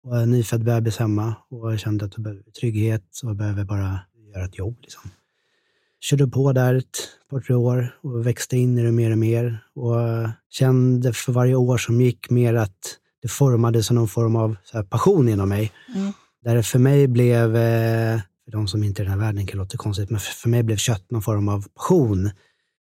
Och 0.02 0.20
en 0.20 0.30
nyfödd 0.30 0.64
bebis 0.64 0.96
hemma 0.96 1.34
och 1.48 1.72
jag 1.72 1.80
kände 1.80 2.04
att 2.04 2.12
jag 2.14 2.22
behöver 2.22 2.42
trygghet 2.42 3.20
och 3.22 3.28
jag 3.28 3.36
behöver 3.36 3.64
bara 3.64 4.00
göra 4.34 4.44
ett 4.44 4.58
jobb. 4.58 4.76
Liksom. 4.80 5.10
Körde 6.00 6.26
på 6.26 6.52
där 6.52 6.74
ett 6.74 6.84
par, 7.30 7.40
tre 7.40 7.54
år 7.54 7.94
och 8.02 8.26
växte 8.26 8.56
in 8.56 8.78
i 8.78 8.82
det 8.82 8.92
mer 8.92 9.10
och 9.10 9.18
mer 9.18 9.64
och 9.74 10.28
kände 10.50 11.12
för 11.12 11.32
varje 11.32 11.54
år 11.54 11.78
som 11.78 12.00
gick 12.00 12.30
mer 12.30 12.54
att 12.54 12.96
det 13.22 13.28
formades 13.28 13.90
någon 13.90 14.08
form 14.08 14.36
av 14.36 14.56
passion 14.88 15.28
inom 15.28 15.48
mig. 15.48 15.72
Mm. 15.94 16.12
Där 16.44 16.54
det 16.54 16.62
för 16.62 16.78
mig 16.78 17.08
blev, 17.08 17.56
eh, 17.56 18.20
för 18.44 18.52
de 18.52 18.68
som 18.68 18.84
inte 18.84 19.02
är 19.02 19.04
i 19.04 19.08
den 19.08 19.18
här 19.18 19.26
världen 19.26 19.46
kan 19.46 19.58
låta 19.58 19.76
konstigt, 19.76 20.10
men 20.10 20.20
för 20.20 20.48
mig 20.48 20.62
blev 20.62 20.76
kött 20.76 21.10
någon 21.10 21.22
form 21.22 21.48
av 21.48 21.64
passion. 21.74 22.30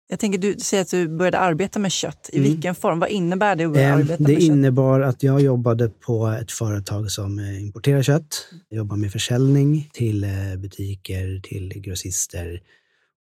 Jag 0.09 0.19
tänker, 0.19 0.39
du 0.39 0.55
säger 0.59 0.83
att 0.83 0.91
du 0.91 1.09
började 1.09 1.39
arbeta 1.39 1.79
med 1.79 1.93
kött. 1.93 2.31
I 2.33 2.39
mm. 2.39 2.51
vilken 2.51 2.75
form? 2.75 2.99
Vad 3.01 3.11
innebär 3.11 3.57
det 3.57 3.65
att 3.65 3.73
börja 3.73 3.89
eh, 3.89 3.95
arbeta 3.95 4.17
det 4.17 4.23
med 4.23 4.31
kött? 4.31 4.41
Det 4.41 4.45
innebar 4.45 5.01
att 5.01 5.23
jag 5.23 5.41
jobbade 5.41 5.89
på 5.89 6.27
ett 6.27 6.53
företag 6.53 7.11
som 7.11 7.39
eh, 7.39 7.63
importerar 7.63 8.03
kött. 8.03 8.49
Jag 8.69 8.77
jobbade 8.77 9.01
med 9.01 9.13
försäljning 9.13 9.91
till 9.93 10.27
butiker, 10.59 11.41
till 11.43 11.73
grossister. 11.77 12.61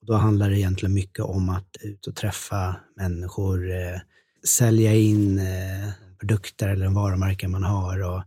Och 0.00 0.06
då 0.06 0.14
handlar 0.14 0.50
det 0.50 0.58
egentligen 0.58 0.94
mycket 0.94 1.24
om 1.24 1.48
att 1.48 1.76
ut 1.80 2.06
och 2.06 2.16
träffa 2.16 2.76
människor, 2.96 3.60
sälja 4.46 4.94
in 4.94 5.40
produkter 6.20 6.68
eller 6.68 6.86
en 6.86 6.94
varumärke 6.94 7.48
man 7.48 7.62
har 7.62 8.02
och 8.02 8.22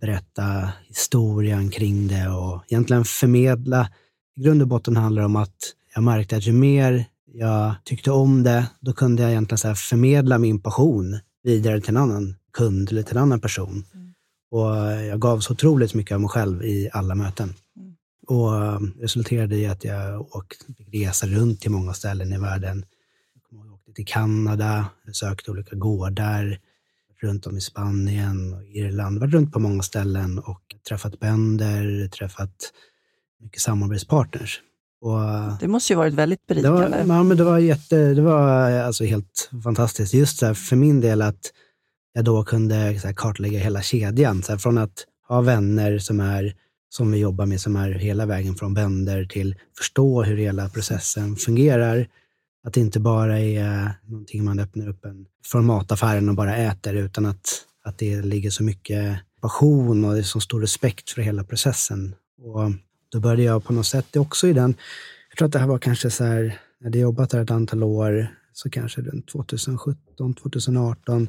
berätta 0.00 0.72
historien 0.88 1.70
kring 1.70 2.08
det 2.08 2.28
och 2.28 2.64
egentligen 2.68 3.04
förmedla. 3.04 3.88
I 4.36 4.42
grund 4.42 4.62
och 4.62 4.68
botten 4.68 4.96
handlar 4.96 5.22
det 5.22 5.26
om 5.26 5.36
att 5.36 5.56
jag 5.94 6.04
märkte 6.04 6.36
att 6.36 6.46
ju 6.46 6.52
mer 6.52 7.04
jag 7.34 7.74
tyckte 7.84 8.10
om 8.10 8.42
det, 8.42 8.66
då 8.80 8.92
kunde 8.92 9.22
jag 9.22 9.30
egentligen 9.30 9.58
så 9.58 9.74
förmedla 9.74 10.38
min 10.38 10.62
passion 10.62 11.18
vidare 11.42 11.80
till 11.80 11.90
en 11.90 11.96
annan 11.96 12.36
kund 12.52 12.90
eller 12.90 13.02
till 13.02 13.16
en 13.16 13.22
annan 13.22 13.40
person. 13.40 13.84
Mm. 13.94 14.14
Och 14.50 14.76
jag 15.02 15.20
gav 15.20 15.40
så 15.40 15.52
otroligt 15.52 15.94
mycket 15.94 16.14
av 16.14 16.20
mig 16.20 16.30
själv 16.30 16.62
i 16.62 16.90
alla 16.92 17.14
möten. 17.14 17.54
Mm. 17.76 17.91
Och 18.32 18.52
um, 18.52 18.94
resulterade 19.00 19.56
i 19.56 19.66
att 19.66 19.84
jag 19.84 20.20
åkte, 20.36 20.64
fick 20.78 20.94
resa 20.94 21.26
runt 21.26 21.60
till 21.60 21.70
många 21.70 21.92
ställen 21.92 22.32
i 22.32 22.38
världen. 22.38 22.84
Jag 23.50 23.72
åkte 23.72 23.92
till 23.92 24.06
Kanada, 24.06 24.86
besökte 25.06 25.50
olika 25.50 25.76
gårdar, 25.76 26.58
runt 27.22 27.46
om 27.46 27.56
i 27.56 27.60
Spanien 27.60 28.54
och 28.54 28.64
Irland, 28.64 29.18
varit 29.20 29.34
runt 29.34 29.52
på 29.52 29.58
många 29.58 29.82
ställen 29.82 30.38
och 30.38 30.62
träffat 30.88 31.20
bönder, 31.20 32.08
träffat 32.08 32.72
mycket 33.40 33.62
samarbetspartners. 33.62 34.60
Och 35.00 35.20
det 35.60 35.68
måste 35.68 35.92
ju 35.92 35.96
varit 35.96 36.14
väldigt 36.14 36.46
berikande. 36.46 36.80
Det 36.80 37.04
var, 37.04 37.16
ja, 37.16 37.22
men 37.22 37.36
det 37.36 37.44
var, 37.44 37.58
jätte, 37.58 38.14
det 38.14 38.22
var 38.22 38.70
alltså 38.70 39.04
helt 39.04 39.50
fantastiskt. 39.64 40.14
Just 40.14 40.38
så 40.38 40.54
för 40.54 40.76
min 40.76 41.00
del 41.00 41.22
att 41.22 41.52
jag 42.12 42.24
då 42.24 42.44
kunde 42.44 43.00
kartlägga 43.16 43.58
hela 43.58 43.82
kedjan. 43.82 44.42
Så 44.42 44.58
från 44.58 44.78
att 44.78 45.06
ha 45.28 45.40
vänner 45.40 45.98
som, 45.98 46.20
är, 46.20 46.54
som 46.92 47.10
vi 47.10 47.18
jobbar 47.18 47.46
med, 47.46 47.60
som 47.60 47.76
är 47.76 47.90
hela 47.90 48.26
vägen 48.26 48.54
från 48.54 48.74
bönder 48.74 49.24
till 49.24 49.54
förstå 49.78 50.22
hur 50.22 50.36
hela 50.36 50.68
processen 50.68 51.36
fungerar. 51.36 52.08
Att 52.64 52.74
det 52.74 52.80
inte 52.80 53.00
bara 53.00 53.40
är 53.40 53.90
någonting 54.06 54.44
man 54.44 54.58
öppnar 54.58 54.88
upp 54.88 55.04
en 55.04 55.26
formataffären 55.44 56.28
och 56.28 56.34
bara 56.34 56.56
äter, 56.56 56.94
utan 56.94 57.26
att, 57.26 57.64
att 57.84 57.98
det 57.98 58.22
ligger 58.22 58.50
så 58.50 58.62
mycket 58.62 59.18
passion 59.40 60.04
och 60.04 60.12
det 60.12 60.18
är 60.18 60.22
så 60.22 60.40
stor 60.40 60.60
respekt 60.60 61.10
för 61.10 61.22
hela 61.22 61.44
processen. 61.44 62.14
Och 62.42 62.70
då 63.12 63.20
började 63.20 63.42
jag 63.42 63.64
på 63.64 63.72
något 63.72 63.86
sätt 63.86 64.16
också 64.16 64.48
i 64.48 64.52
den, 64.52 64.74
jag 65.28 65.38
tror 65.38 65.46
att 65.46 65.52
det 65.52 65.58
här 65.58 65.66
var 65.66 65.78
kanske 65.78 66.10
så 66.10 66.24
här, 66.24 66.58
när 66.80 66.90
jag 66.90 66.96
jobbat 66.96 67.30
där 67.30 67.42
ett 67.42 67.50
antal 67.50 67.82
år, 67.82 68.26
så 68.52 68.70
kanske 68.70 69.00
runt 69.00 69.28
2017, 69.28 70.34
2018, 70.34 71.28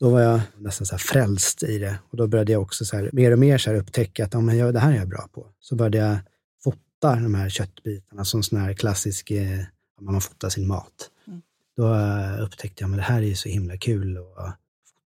då 0.00 0.10
var 0.10 0.20
jag 0.20 0.40
nästan 0.56 0.86
så 0.86 0.94
här 0.94 0.98
frälst 0.98 1.62
i 1.62 1.78
det. 1.78 1.98
Och 2.10 2.16
då 2.16 2.26
började 2.26 2.52
jag 2.52 2.62
också 2.62 2.84
så 2.84 2.96
här, 2.96 3.10
mer 3.12 3.32
och 3.32 3.38
mer 3.38 3.58
så 3.58 3.72
upptäcka 3.72 4.24
att 4.24 4.34
ja, 4.34 4.40
men 4.40 4.58
jag, 4.58 4.74
det 4.74 4.80
här 4.80 4.92
är 4.92 4.96
jag 4.96 5.08
bra 5.08 5.28
på. 5.32 5.46
Så 5.60 5.74
började 5.74 5.98
jag 5.98 6.16
fota 6.64 7.16
de 7.16 7.34
här 7.34 7.48
köttbitarna 7.48 8.24
som 8.24 8.42
sån 8.42 8.58
här 8.58 8.72
klassisk, 8.72 9.30
eh, 9.30 9.60
man 10.00 10.20
fotar 10.20 10.48
sin 10.48 10.66
mat. 10.66 11.10
Mm. 11.26 11.42
Då 11.76 11.94
uh, 11.94 12.42
upptäckte 12.42 12.84
jag 12.84 12.90
att 12.90 12.96
det 12.96 13.02
här 13.02 13.22
är 13.22 13.34
så 13.34 13.48
himla 13.48 13.76
kul 13.76 14.16
att 14.16 14.56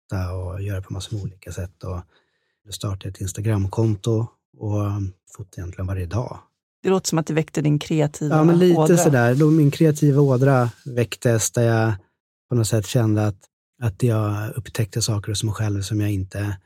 fota 0.09 0.33
och 0.33 0.62
göra 0.62 0.83
på 0.83 0.92
massor 0.92 1.16
med 1.16 1.23
olika 1.23 1.52
sätt. 1.52 1.85
Och 1.85 2.00
då 2.64 2.73
startade 2.73 3.04
jag 3.04 3.11
ett 3.14 3.21
Instagramkonto 3.21 4.26
och 4.59 4.83
fotar 5.37 5.59
egentligen 5.59 5.87
varje 5.87 6.07
dag. 6.07 6.38
Det 6.83 6.88
låter 6.88 7.09
som 7.09 7.19
att 7.19 7.26
det 7.26 7.35
väckte 7.35 7.61
din 7.61 7.78
kreativa 7.78 8.37
Ja, 8.37 8.45
men 8.45 8.59
lite 8.59 8.78
ådra. 8.78 8.97
sådär. 8.97 9.50
Min 9.50 9.71
kreativa 9.71 10.21
ådra 10.21 10.71
väcktes 10.85 11.50
där 11.50 11.62
jag 11.62 11.92
på 12.49 12.54
något 12.54 12.69
sätt 12.69 12.87
kände 12.87 13.26
att, 13.26 13.37
att 13.82 14.02
jag 14.02 14.52
upptäckte 14.56 15.02
saker 15.02 15.32
hos 15.32 15.44
mig 15.44 15.54
själv 15.54 15.82
som 15.82 16.00
jag 16.00 16.10
inte 16.10 16.58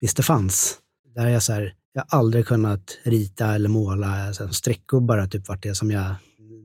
visste 0.00 0.22
fanns. 0.22 0.78
Där 1.14 1.28
jag 1.28 1.42
så 1.42 1.52
här, 1.52 1.74
jag 1.92 2.04
har 2.08 2.18
aldrig 2.18 2.46
kunnat 2.46 2.98
rita 3.02 3.54
eller 3.54 3.68
måla 3.68 4.32
streckgubbar, 4.50 5.26
typ 5.26 5.48
vart 5.48 5.62
det 5.62 5.74
som 5.74 5.90
jag, 5.90 6.14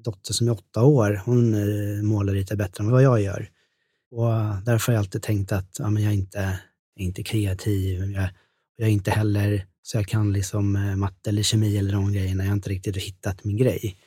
dotter 0.04 0.34
som 0.34 0.48
är 0.48 0.52
åtta 0.52 0.84
år, 0.84 1.22
hon 1.26 1.54
eh, 1.54 2.04
målar 2.04 2.34
lite 2.34 2.56
bättre 2.56 2.84
än 2.84 2.92
vad 2.92 3.04
jag 3.04 3.22
gör. 3.22 3.50
Och 4.12 4.64
därför 4.66 4.92
har 4.92 4.94
jag 4.94 5.00
alltid 5.00 5.24
tänkt 5.24 5.52
att 5.52 5.76
ja, 5.80 5.90
men 5.90 6.04
jag, 6.04 6.12
är 6.12 6.18
inte, 6.18 6.60
jag 6.96 7.04
är 7.04 7.06
inte 7.06 7.24
kreativ, 7.24 8.12
jag, 8.12 8.30
jag 8.76 8.88
är 8.88 8.92
inte 8.92 9.12
heller 9.12 9.66
så 9.82 9.98
jag 9.98 10.08
kan 10.08 10.34
liksom 10.34 10.76
eh, 10.76 10.96
matte 10.96 11.30
eller 11.30 11.44
kemi 11.44 11.78
eller 11.78 11.94
de 11.94 12.14
grejerna. 12.14 12.44
Jag 12.44 12.50
har 12.50 12.56
inte 12.56 12.70
riktigt 12.70 12.98
hittat 12.98 13.44
min 13.44 13.58
grej. 13.58 13.98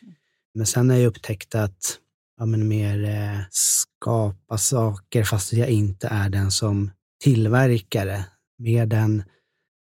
Men 0.54 0.66
sen 0.66 0.90
har 0.90 0.96
jag 0.96 1.06
upptäckt 1.06 1.54
att 1.54 1.98
ja, 2.38 2.46
men 2.46 2.68
mer 2.68 3.04
eh, 3.04 3.40
skapa 3.50 4.58
saker 4.58 5.24
fast 5.24 5.52
jag 5.52 5.68
inte 5.68 6.08
är 6.08 6.28
den 6.28 6.50
som 6.50 6.90
tillverkare. 7.24 8.24
Mer 8.58 8.86
den 8.86 9.22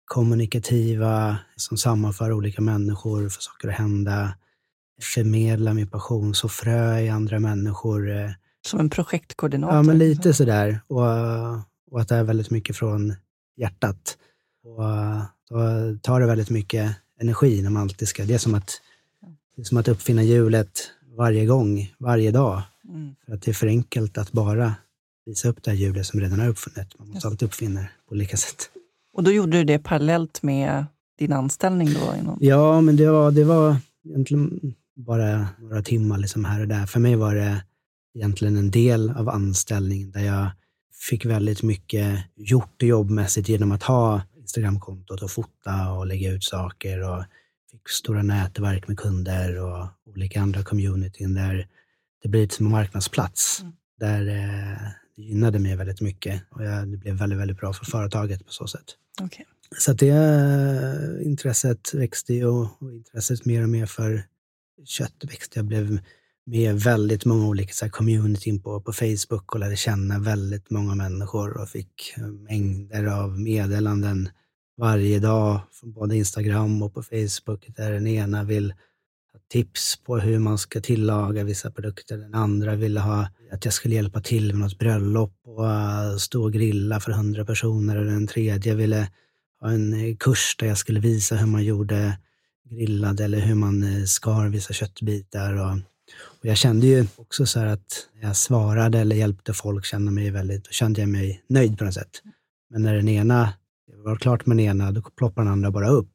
kommunikativa 0.04 1.38
som 1.56 1.76
sammanför 1.76 2.32
olika 2.32 2.60
människor, 2.60 3.28
får 3.28 3.40
saker 3.40 3.68
att 3.68 3.74
hända, 3.74 4.34
förmedla 5.02 5.74
min 5.74 5.86
passion, 5.86 6.34
så 6.34 6.48
frö 6.48 6.98
i 6.98 7.08
andra 7.08 7.40
människor. 7.40 8.10
Eh. 8.10 8.30
Som 8.66 8.80
en 8.80 8.90
projektkoordinator? 8.90 9.76
Ja, 9.76 9.82
men 9.82 9.98
lite 9.98 10.34
sådär. 10.34 10.80
Och, 10.86 11.02
och 11.90 12.00
att 12.00 12.08
det 12.08 12.14
är 12.14 12.24
väldigt 12.24 12.50
mycket 12.50 12.76
från 12.76 13.14
hjärtat. 13.56 14.18
Och 14.64 14.82
då 15.48 15.58
tar 16.02 16.20
det 16.20 16.26
väldigt 16.26 16.50
mycket 16.50 16.96
energi 17.20 17.62
när 17.62 17.70
man 17.70 17.82
alltid 17.82 18.08
ska... 18.08 18.24
Det 18.24 18.34
är 18.34 18.38
som 18.38 18.54
att, 18.54 18.80
det 19.56 19.62
är 19.62 19.64
som 19.64 19.78
att 19.78 19.88
uppfinna 19.88 20.22
hjulet 20.22 20.90
varje 21.16 21.46
gång, 21.46 21.94
varje 21.98 22.30
dag. 22.30 22.62
Mm. 22.88 23.14
För 23.26 23.34
att 23.34 23.42
det 23.42 23.50
är 23.50 23.52
för 23.52 23.66
enkelt 23.66 24.18
att 24.18 24.32
bara 24.32 24.74
visa 25.26 25.48
upp 25.48 25.62
det 25.62 25.70
här 25.70 25.78
hjulet 25.78 26.06
som 26.06 26.20
redan 26.20 26.40
är 26.40 26.48
uppfunnet. 26.48 26.98
Man 26.98 27.08
måste 27.08 27.28
alltid 27.28 27.46
uppfinna 27.46 27.80
det 27.80 27.88
på 28.08 28.14
olika 28.14 28.36
sätt. 28.36 28.70
Och 29.12 29.22
då 29.22 29.30
gjorde 29.32 29.56
du 29.56 29.64
det 29.64 29.78
parallellt 29.78 30.42
med 30.42 30.86
din 31.18 31.32
anställning 31.32 31.88
då? 31.94 32.16
Inom... 32.20 32.38
Ja, 32.40 32.80
men 32.80 32.96
det 32.96 33.10
var, 33.10 33.30
det 33.30 33.44
var 33.44 33.76
egentligen 34.04 34.74
bara 34.96 35.48
några 35.58 35.82
timmar 35.82 36.18
liksom 36.18 36.44
här 36.44 36.60
och 36.60 36.68
där. 36.68 36.86
För 36.86 37.00
mig 37.00 37.16
var 37.16 37.34
det 37.34 37.64
egentligen 38.14 38.56
en 38.56 38.70
del 38.70 39.10
av 39.10 39.28
anställningen 39.28 40.10
där 40.10 40.24
jag 40.24 40.50
fick 41.08 41.24
väldigt 41.24 41.62
mycket 41.62 42.18
gjort 42.36 42.82
jobbmässigt 42.82 43.48
genom 43.48 43.72
att 43.72 43.82
ha 43.82 44.22
Instagramkontot 44.36 45.22
och 45.22 45.30
fota 45.30 45.92
och 45.92 46.06
lägga 46.06 46.32
ut 46.32 46.44
saker 46.44 47.10
och 47.10 47.24
fick 47.74 47.88
stora 47.88 48.22
nätverk 48.22 48.88
med 48.88 48.98
kunder 48.98 49.60
och 49.60 49.86
olika 50.06 50.40
andra 50.40 50.62
communityn 50.62 51.34
där 51.34 51.68
det 52.22 52.28
blir 52.28 52.48
som 52.48 52.66
en 52.66 52.72
marknadsplats. 52.72 53.60
Mm. 53.60 53.72
Där 54.00 54.28
eh, 54.28 54.78
det 55.16 55.22
gynnade 55.22 55.58
mig 55.58 55.76
väldigt 55.76 56.00
mycket 56.00 56.42
och 56.50 56.64
jag, 56.64 56.88
det 56.88 56.96
blev 56.96 57.14
väldigt, 57.14 57.38
väldigt 57.38 57.56
bra 57.56 57.72
för 57.72 57.84
företaget 57.84 58.46
på 58.46 58.52
så 58.52 58.66
sätt. 58.66 58.84
Okay. 59.22 59.44
Så 59.78 59.90
att 59.90 59.98
det 59.98 60.08
eh, 60.08 61.26
intresset 61.26 61.94
växte 61.94 62.34
ju 62.34 62.46
och, 62.46 62.82
och 62.82 62.92
intresset 62.92 63.44
mer 63.44 63.62
och 63.62 63.68
mer 63.68 63.86
för 63.86 64.22
kött 64.84 65.24
växte. 65.24 65.58
Jag 65.58 65.66
blev 65.66 65.98
med 66.46 66.80
väldigt 66.80 67.24
många 67.24 67.46
olika 67.46 67.72
så 67.72 67.84
här, 67.84 67.90
communityn 67.90 68.62
på, 68.62 68.80
på 68.80 68.92
Facebook 68.92 69.54
och 69.54 69.60
lärde 69.60 69.76
känna 69.76 70.18
väldigt 70.18 70.70
många 70.70 70.94
människor 70.94 71.56
och 71.60 71.68
fick 71.68 72.14
mängder 72.48 73.04
av 73.04 73.40
meddelanden 73.40 74.28
varje 74.76 75.18
dag 75.18 75.60
från 75.72 75.92
både 75.92 76.16
Instagram 76.16 76.82
och 76.82 76.94
på 76.94 77.02
Facebook 77.02 77.66
där 77.76 77.92
den 77.92 78.06
ena 78.06 78.44
vill 78.44 78.70
ha 79.32 79.40
tips 79.48 79.96
på 79.96 80.18
hur 80.18 80.38
man 80.38 80.58
ska 80.58 80.80
tillaga 80.80 81.44
vissa 81.44 81.70
produkter. 81.70 82.18
Den 82.18 82.34
andra 82.34 82.74
ville 82.74 83.00
ha 83.00 83.28
att 83.52 83.64
jag 83.64 83.74
skulle 83.74 83.94
hjälpa 83.94 84.20
till 84.20 84.54
med 84.54 84.60
något 84.60 84.78
bröllop 84.78 85.34
och 85.44 85.70
eh, 85.70 86.16
stå 86.16 86.42
och 86.42 86.52
grilla 86.52 87.00
för 87.00 87.12
hundra 87.12 87.44
personer 87.44 87.96
och 87.96 88.04
den 88.04 88.26
tredje 88.26 88.74
ville 88.74 89.08
ha 89.60 89.70
en 89.70 89.92
eh, 89.92 90.16
kurs 90.16 90.56
där 90.58 90.66
jag 90.66 90.78
skulle 90.78 91.00
visa 91.00 91.36
hur 91.36 91.46
man 91.46 91.64
gjorde 91.64 92.18
grillad 92.70 93.20
eller 93.20 93.38
hur 93.38 93.54
man 93.54 93.82
eh, 93.82 94.04
skar 94.04 94.48
vissa 94.48 94.72
köttbitar. 94.72 95.54
Och, 95.54 95.72
och 96.40 96.46
jag 96.46 96.56
kände 96.56 96.86
ju 96.86 97.06
också 97.16 97.46
så 97.46 97.60
att 97.60 98.08
när 98.14 98.22
jag 98.22 98.36
svarade 98.36 98.98
eller 98.98 99.16
hjälpte 99.16 99.52
folk 99.52 99.84
kände, 99.84 100.12
mig 100.12 100.30
väldigt, 100.30 100.64
då 100.64 100.70
kände 100.70 101.00
jag 101.00 101.08
mig 101.08 101.42
nöjd 101.48 101.78
på 101.78 101.84
något 101.84 101.94
sätt. 101.94 102.22
Men 102.70 102.82
när 102.82 102.94
den 102.94 103.08
ena 103.08 103.52
var 104.04 104.16
klart 104.16 104.46
med 104.46 104.56
den 104.56 104.66
ena, 104.66 104.92
då 104.92 105.02
ploppar 105.02 105.42
den 105.42 105.52
andra 105.52 105.70
bara 105.70 105.88
upp. 105.88 106.10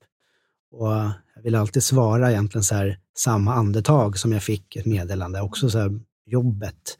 Och 0.72 0.92
jag 1.36 1.44
vill 1.44 1.56
alltid 1.56 1.84
svara 1.84 2.32
egentligen 2.32 2.64
så 2.64 2.76
här, 2.76 3.00
samma 3.18 3.54
andetag 3.54 4.18
som 4.18 4.32
jag 4.32 4.44
fick 4.44 4.76
ett 4.76 4.86
meddelande. 4.86 5.42
Också 5.42 5.70
så 5.70 5.80
här, 5.80 6.00
jobbet. 6.26 6.98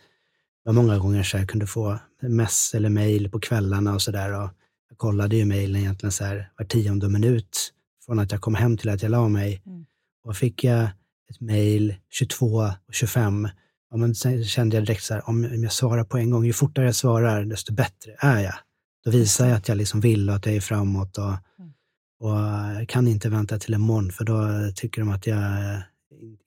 Det 0.64 0.70
var 0.70 0.74
många 0.74 0.98
gånger 0.98 1.24
så 1.24 1.38
jag 1.38 1.50
kunde 1.50 1.68
få 1.68 2.00
mess 2.22 2.74
eller 2.74 2.90
mejl 2.90 3.30
på 3.30 3.40
kvällarna 3.40 3.94
och 3.94 4.02
sådär. 4.02 4.30
Jag 4.30 4.98
kollade 4.98 5.36
ju 5.36 5.46
mejlen 5.46 5.82
egentligen 5.82 6.12
så 6.12 6.24
här 6.24 6.52
var 6.58 6.66
tionde 6.66 7.10
minut 7.10 7.74
från 8.06 8.20
att 8.20 8.32
jag 8.32 8.42
kom 8.42 8.56
hem 8.56 8.78
till 8.78 8.90
att 8.90 9.02
jag 9.02 9.12
la 9.12 9.28
mig. 9.28 9.62
Mm. 9.66 9.86
Och 10.24 10.36
fick 10.36 10.64
jag 10.64 10.84
ett 11.30 11.40
mejl 11.40 11.96
22 12.10 12.46
och 12.88 12.94
25, 12.94 13.50
ja, 13.92 13.98
men 13.98 14.16
sen 14.16 14.46
kände 14.46 14.76
jag 14.76 14.86
direkt 14.86 15.04
så 15.04 15.14
här, 15.14 15.30
om 15.30 15.64
jag 15.64 15.72
svarar 15.72 16.04
på 16.04 16.18
en 16.18 16.30
gång, 16.30 16.46
ju 16.46 16.54
fortare 16.54 16.86
jag 16.86 16.96
svarar, 16.96 17.46
desto 17.46 17.74
bättre 17.74 18.16
är 18.20 18.40
jag. 18.40 18.56
Då 19.04 19.12
visar 19.12 19.48
jag 19.48 19.58
att 19.58 19.68
jag 19.68 19.78
liksom 19.78 20.00
vill 20.00 20.30
och 20.30 20.36
att 20.36 20.46
jag 20.46 20.56
är 20.56 20.62
framåt 20.62 21.18
och, 21.18 21.24
mm. 21.24 21.74
och 22.20 22.90
kan 22.90 23.08
inte 23.08 23.30
vänta 23.30 23.60
till 23.60 23.74
imorgon 23.74 24.12
för 24.12 24.26
då 24.26 24.72
tycker 24.76 25.02
de 25.02 25.10
att 25.10 25.28
jag 25.28 25.44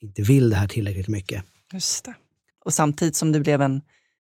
inte 0.01 0.23
vill 0.23 0.51
det 0.51 0.57
här 0.57 0.69
tillräckligt 0.69 1.09
mycket. 1.09 1.45
Just 1.73 2.05
det. 2.05 2.15
Och 2.65 2.75
samtidigt 2.75 3.17
som 3.17 3.33
det 3.33 3.41
blev 3.41 3.63
en 3.63 3.81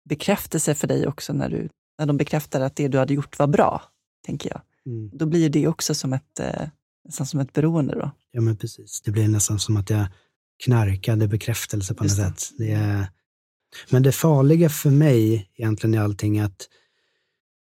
bekräftelse 0.10 0.76
för 0.76 0.88
dig 0.88 1.08
också 1.08 1.34
när, 1.34 1.50
du, 1.50 1.70
när 2.00 2.06
de 2.06 2.18
bekräftade 2.18 2.66
att 2.66 2.76
det 2.76 2.88
du 2.88 2.98
hade 2.98 3.14
gjort 3.14 3.40
var 3.40 3.48
bra, 3.48 3.84
tänker 4.26 4.50
jag. 4.50 4.62
Mm. 4.86 5.10
Då 5.14 5.26
blir 5.26 5.50
det 5.50 5.68
också 5.68 5.96
som 5.96 6.14
ett, 6.14 6.40
eh, 6.40 6.68
nästan 7.06 7.28
som 7.28 7.40
ett 7.40 7.54
beroende 7.54 7.96
då. 7.96 8.12
Ja, 8.32 8.42
men 8.42 8.58
precis. 8.58 9.02
Det 9.02 9.12
blir 9.12 9.28
nästan 9.28 9.60
som 9.60 9.78
att 9.78 9.90
jag 9.90 10.08
knarkade 10.64 11.28
bekräftelse 11.28 11.94
på 11.94 12.04
något 12.04 12.16
sätt. 12.16 12.52
Det 12.58 12.72
är, 12.72 13.08
men 13.90 14.04
det 14.04 14.12
farliga 14.12 14.70
för 14.70 14.90
mig 14.90 15.50
egentligen 15.56 15.94
i 15.94 15.98
allting 15.98 16.38
är 16.38 16.46
att 16.46 16.68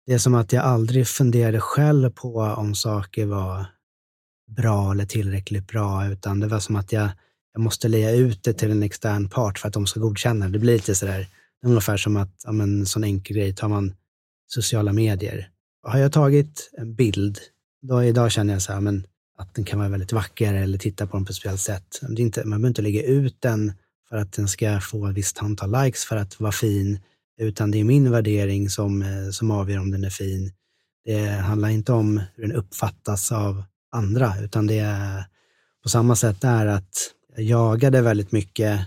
det 0.05 0.13
är 0.13 0.17
som 0.17 0.35
att 0.35 0.53
jag 0.53 0.63
aldrig 0.63 1.07
funderade 1.07 1.59
själv 1.59 2.09
på 2.09 2.39
om 2.39 2.75
saker 2.75 3.25
var 3.25 3.65
bra 4.47 4.91
eller 4.91 5.05
tillräckligt 5.05 5.67
bra, 5.67 6.07
utan 6.07 6.39
det 6.39 6.47
var 6.47 6.59
som 6.59 6.75
att 6.75 6.91
jag, 6.91 7.09
jag 7.53 7.61
måste 7.61 7.87
leja 7.87 8.11
ut 8.11 8.43
det 8.43 8.53
till 8.53 8.71
en 8.71 8.83
extern 8.83 9.29
part 9.29 9.59
för 9.59 9.67
att 9.67 9.73
de 9.73 9.85
ska 9.85 9.99
godkänna 9.99 10.49
det. 10.49 10.59
blir 10.59 10.73
lite 10.73 10.95
sådär, 10.95 11.27
ungefär 11.65 11.97
som 11.97 12.17
att, 12.17 12.41
ja 12.43 12.51
men 12.51 12.85
sån 12.85 13.03
enkel 13.03 13.35
grej, 13.35 13.55
tar 13.55 13.67
man 13.67 13.93
sociala 14.47 14.93
medier. 14.93 15.49
Har 15.83 15.99
jag 15.99 16.11
tagit 16.11 16.71
en 16.77 16.95
bild, 16.95 17.39
då 17.81 18.03
idag 18.03 18.31
känner 18.31 18.53
jag 18.53 18.61
så 18.61 18.73
här, 18.73 18.81
men 18.81 19.07
att 19.37 19.55
den 19.55 19.65
kan 19.65 19.79
vara 19.79 19.89
väldigt 19.89 20.11
vacker 20.11 20.53
eller 20.53 20.77
titta 20.77 21.07
på 21.07 21.17
den 21.17 21.25
på 21.25 21.29
ett 21.29 21.35
speciellt 21.35 21.61
sätt. 21.61 21.99
Det 22.01 22.21
är 22.21 22.25
inte, 22.25 22.39
man 22.39 22.49
behöver 22.49 22.67
inte 22.67 22.81
lägga 22.81 23.03
ut 23.03 23.41
den 23.41 23.73
för 24.09 24.17
att 24.17 24.33
den 24.33 24.47
ska 24.47 24.79
få 24.79 25.07
ett 25.07 25.17
visst 25.17 25.41
antal 25.43 25.83
likes 25.83 26.05
för 26.05 26.15
att 26.15 26.39
vara 26.39 26.51
fin, 26.51 26.99
utan 27.37 27.71
det 27.71 27.79
är 27.79 27.83
min 27.83 28.11
värdering 28.11 28.69
som, 28.69 29.01
eh, 29.01 29.29
som 29.31 29.51
avgör 29.51 29.79
om 29.79 29.91
den 29.91 30.03
är 30.03 30.09
fin. 30.09 30.51
Det 31.05 31.25
handlar 31.27 31.69
inte 31.69 31.93
om 31.93 32.21
hur 32.35 32.47
den 32.47 32.55
uppfattas 32.55 33.31
av 33.31 33.63
andra, 33.91 34.33
utan 34.41 34.67
det 34.67 34.79
är 34.79 35.23
på 35.83 35.89
samma 35.89 36.15
sätt 36.15 36.41
där 36.41 36.65
att 36.65 37.11
jag 37.35 37.43
jagade 37.43 38.01
väldigt 38.01 38.31
mycket 38.31 38.79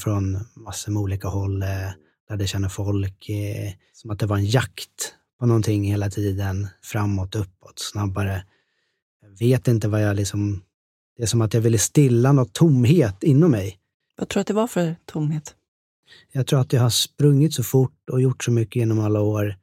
från 0.00 0.38
massor 0.56 0.92
med 0.92 1.02
olika 1.02 1.28
håll, 1.28 1.60
där 1.60 1.94
lärde 2.30 2.46
känna 2.46 2.68
folk, 2.68 3.28
eh, 3.28 3.72
som 3.92 4.10
att 4.10 4.18
det 4.18 4.26
var 4.26 4.36
en 4.36 4.46
jakt 4.46 5.14
på 5.40 5.46
någonting 5.46 5.84
hela 5.84 6.10
tiden, 6.10 6.68
framåt, 6.82 7.34
uppåt, 7.34 7.78
snabbare. 7.78 8.44
Jag 9.22 9.38
vet 9.38 9.68
inte 9.68 9.88
vad 9.88 10.02
jag 10.02 10.16
liksom, 10.16 10.62
det 11.16 11.22
är 11.22 11.26
som 11.26 11.40
att 11.40 11.54
jag 11.54 11.60
ville 11.60 11.78
stilla 11.78 12.32
något 12.32 12.52
tomhet 12.52 13.22
inom 13.22 13.50
mig. 13.50 13.78
Vad 14.16 14.28
tror 14.28 14.38
du 14.38 14.40
att 14.40 14.46
det 14.46 14.54
var 14.54 14.66
för 14.66 14.96
tomhet? 15.04 15.54
Jag 16.32 16.46
tror 16.46 16.60
att 16.60 16.72
jag 16.72 16.82
har 16.82 16.90
sprungit 16.90 17.54
så 17.54 17.62
fort 17.62 18.10
och 18.10 18.20
gjort 18.20 18.44
så 18.44 18.50
mycket 18.50 18.76
genom 18.76 19.00
alla 19.00 19.20
år 19.20 19.56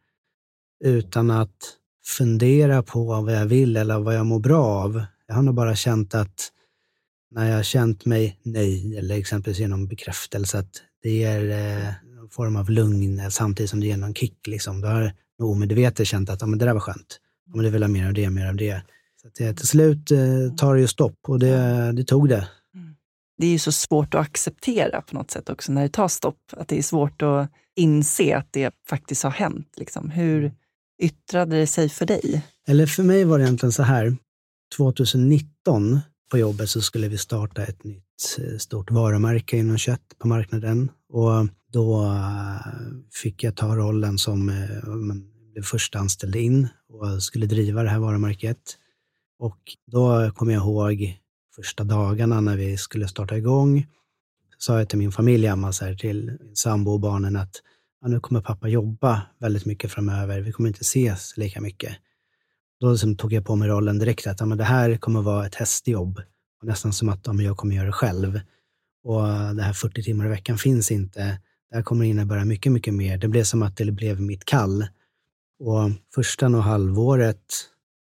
utan 0.83 1.31
att 1.31 1.77
fundera 2.05 2.83
på 2.83 3.03
vad 3.03 3.33
jag 3.33 3.45
vill 3.45 3.77
eller 3.77 3.99
vad 3.99 4.15
jag 4.15 4.25
mår 4.25 4.39
bra 4.39 4.65
av. 4.65 5.03
Jag 5.27 5.35
har 5.35 5.41
nog 5.41 5.55
bara 5.55 5.75
känt 5.75 6.15
att 6.15 6.51
när 7.31 7.49
jag 7.49 7.55
har 7.55 7.63
känt 7.63 8.05
mig 8.05 8.39
nöjd 8.43 8.97
eller 8.97 9.15
exempelvis 9.17 9.59
genom 9.59 9.87
bekräftelse 9.87 10.59
att 10.59 10.81
det 11.03 11.09
ger 11.09 11.51
eh, 11.51 11.87
en 11.87 12.29
form 12.31 12.55
av 12.55 12.69
lugn 12.69 13.31
samtidigt 13.31 13.69
som 13.69 13.79
det 13.79 13.85
ger 13.85 13.97
någon 13.97 14.13
kick. 14.13 14.47
Liksom. 14.47 14.81
Då 14.81 14.87
har 14.87 15.01
jag 15.37 15.47
omedvetet 15.47 16.07
känt 16.07 16.29
att 16.29 16.41
ja, 16.41 16.47
men 16.47 16.59
det 16.59 16.65
där 16.65 16.73
var 16.73 16.79
skönt. 16.79 17.19
Ja, 17.47 17.55
men 17.55 17.65
det 17.65 17.71
vill 17.71 17.83
ha 17.83 17.89
mer 17.89 18.07
av 18.07 18.13
det, 18.13 18.29
mer 18.29 18.47
av 18.47 18.55
det. 18.55 18.81
Så 19.21 19.27
att 19.27 19.35
det, 19.35 19.53
till 19.53 19.67
slut 19.67 20.11
eh, 20.11 20.55
tar 20.57 20.75
det 20.75 20.81
ju 20.81 20.87
stopp 20.87 21.19
och 21.27 21.39
det, 21.39 21.91
det 21.91 22.03
tog 22.03 22.29
det. 22.29 22.47
Mm. 23.41 23.47
Det 23.47 23.47
är 23.47 23.51
ju 23.51 23.59
så 23.59 23.71
svårt 23.71 24.13
att 24.13 24.21
acceptera 24.21 25.01
på 25.01 25.15
något 25.15 25.31
sätt 25.31 25.49
också 25.49 25.71
när 25.71 25.81
det 25.81 25.89
tar 25.89 26.07
stopp. 26.07 26.39
Att 26.51 26.67
det 26.67 26.77
är 26.77 26.81
svårt 26.83 27.21
att 27.21 27.51
inse 27.75 28.37
att 28.37 28.47
det 28.51 28.73
faktiskt 28.89 29.23
har 29.23 29.31
hänt. 29.31 29.73
Liksom. 29.77 30.09
Hur 30.09 30.51
yttrade 31.01 31.59
det 31.59 31.67
sig 31.67 31.89
för 31.89 32.05
dig? 32.05 32.41
Eller 32.67 32.85
för 32.85 33.03
mig 33.03 33.23
var 33.23 33.37
det 33.37 33.43
egentligen 33.43 33.71
så 33.71 33.83
här. 33.83 34.17
2019 34.77 35.99
på 36.31 36.37
jobbet 36.37 36.69
så 36.69 36.81
skulle 36.81 37.07
vi 37.07 37.17
starta 37.17 37.63
ett 37.63 37.83
nytt 37.83 38.37
eh, 38.39 38.57
stort 38.57 38.91
varumärke 38.91 39.57
inom 39.57 39.77
kött 39.77 40.15
på 40.19 40.27
marknaden. 40.27 40.91
Och 41.09 41.47
då 41.71 42.03
eh, 42.03 42.71
fick 43.23 43.43
jag 43.43 43.55
ta 43.55 43.75
rollen 43.75 44.17
som 44.17 44.49
eh, 44.49 44.91
blev 45.53 45.63
första 45.63 45.99
anställd 45.99 46.35
in 46.35 46.67
och 46.89 47.23
skulle 47.23 47.45
driva 47.45 47.83
det 47.83 47.89
här 47.89 47.99
varumärket. 47.99 48.77
Och 49.39 49.59
då 49.91 50.31
kommer 50.31 50.53
jag 50.53 50.61
ihåg 50.61 51.20
första 51.55 51.83
dagarna 51.83 52.41
när 52.41 52.57
vi 52.57 52.77
skulle 52.77 53.07
starta 53.07 53.37
igång, 53.37 53.87
sa 54.57 54.77
jag 54.77 54.89
till 54.89 54.97
min 54.97 55.11
familj 55.11 55.47
hemma, 55.47 55.73
så 55.73 55.85
här, 55.85 55.95
till 55.95 56.37
min 56.39 56.55
sambo 56.55 56.91
och 56.91 56.99
barnen 56.99 57.35
att 57.35 57.61
ja, 58.01 58.07
nu 58.07 58.19
kommer 58.19 58.41
pappa 58.41 58.67
jobba 58.67 59.21
väldigt 59.39 59.65
mycket 59.65 59.91
framöver. 59.91 60.41
Vi 60.41 60.51
kommer 60.51 60.69
inte 60.69 60.81
ses 60.81 61.37
lika 61.37 61.61
mycket. 61.61 61.95
Då 62.79 62.91
liksom 62.91 63.15
tog 63.15 63.33
jag 63.33 63.45
på 63.45 63.55
mig 63.55 63.69
rollen 63.69 63.99
direkt 63.99 64.27
att 64.27 64.39
ja, 64.39 64.45
men 64.45 64.57
det 64.57 64.63
här 64.63 64.97
kommer 64.97 65.21
vara 65.21 65.45
ett 65.45 65.55
hästjobb. 65.55 66.21
Och 66.61 66.67
nästan 66.67 66.93
som 66.93 67.09
att 67.09 67.27
ja, 67.27 67.33
men 67.33 67.45
jag 67.45 67.57
kommer 67.57 67.75
göra 67.75 67.85
det 67.85 67.91
själv. 67.91 68.39
Och 69.03 69.21
det 69.55 69.63
här 69.63 69.73
40 69.73 70.03
timmar 70.03 70.25
i 70.25 70.29
veckan 70.29 70.57
finns 70.57 70.91
inte. 70.91 71.39
Det 71.69 71.75
här 71.75 71.83
kommer 71.83 72.05
innebära 72.05 72.45
mycket, 72.45 72.71
mycket 72.71 72.93
mer. 72.93 73.17
Det 73.17 73.27
blev 73.27 73.43
som 73.43 73.63
att 73.63 73.77
det 73.77 73.91
blev 73.91 74.21
mitt 74.21 74.45
kall. 74.45 74.87
Och 75.59 75.91
första 76.15 76.47
och 76.47 76.63
halvåret 76.63 77.43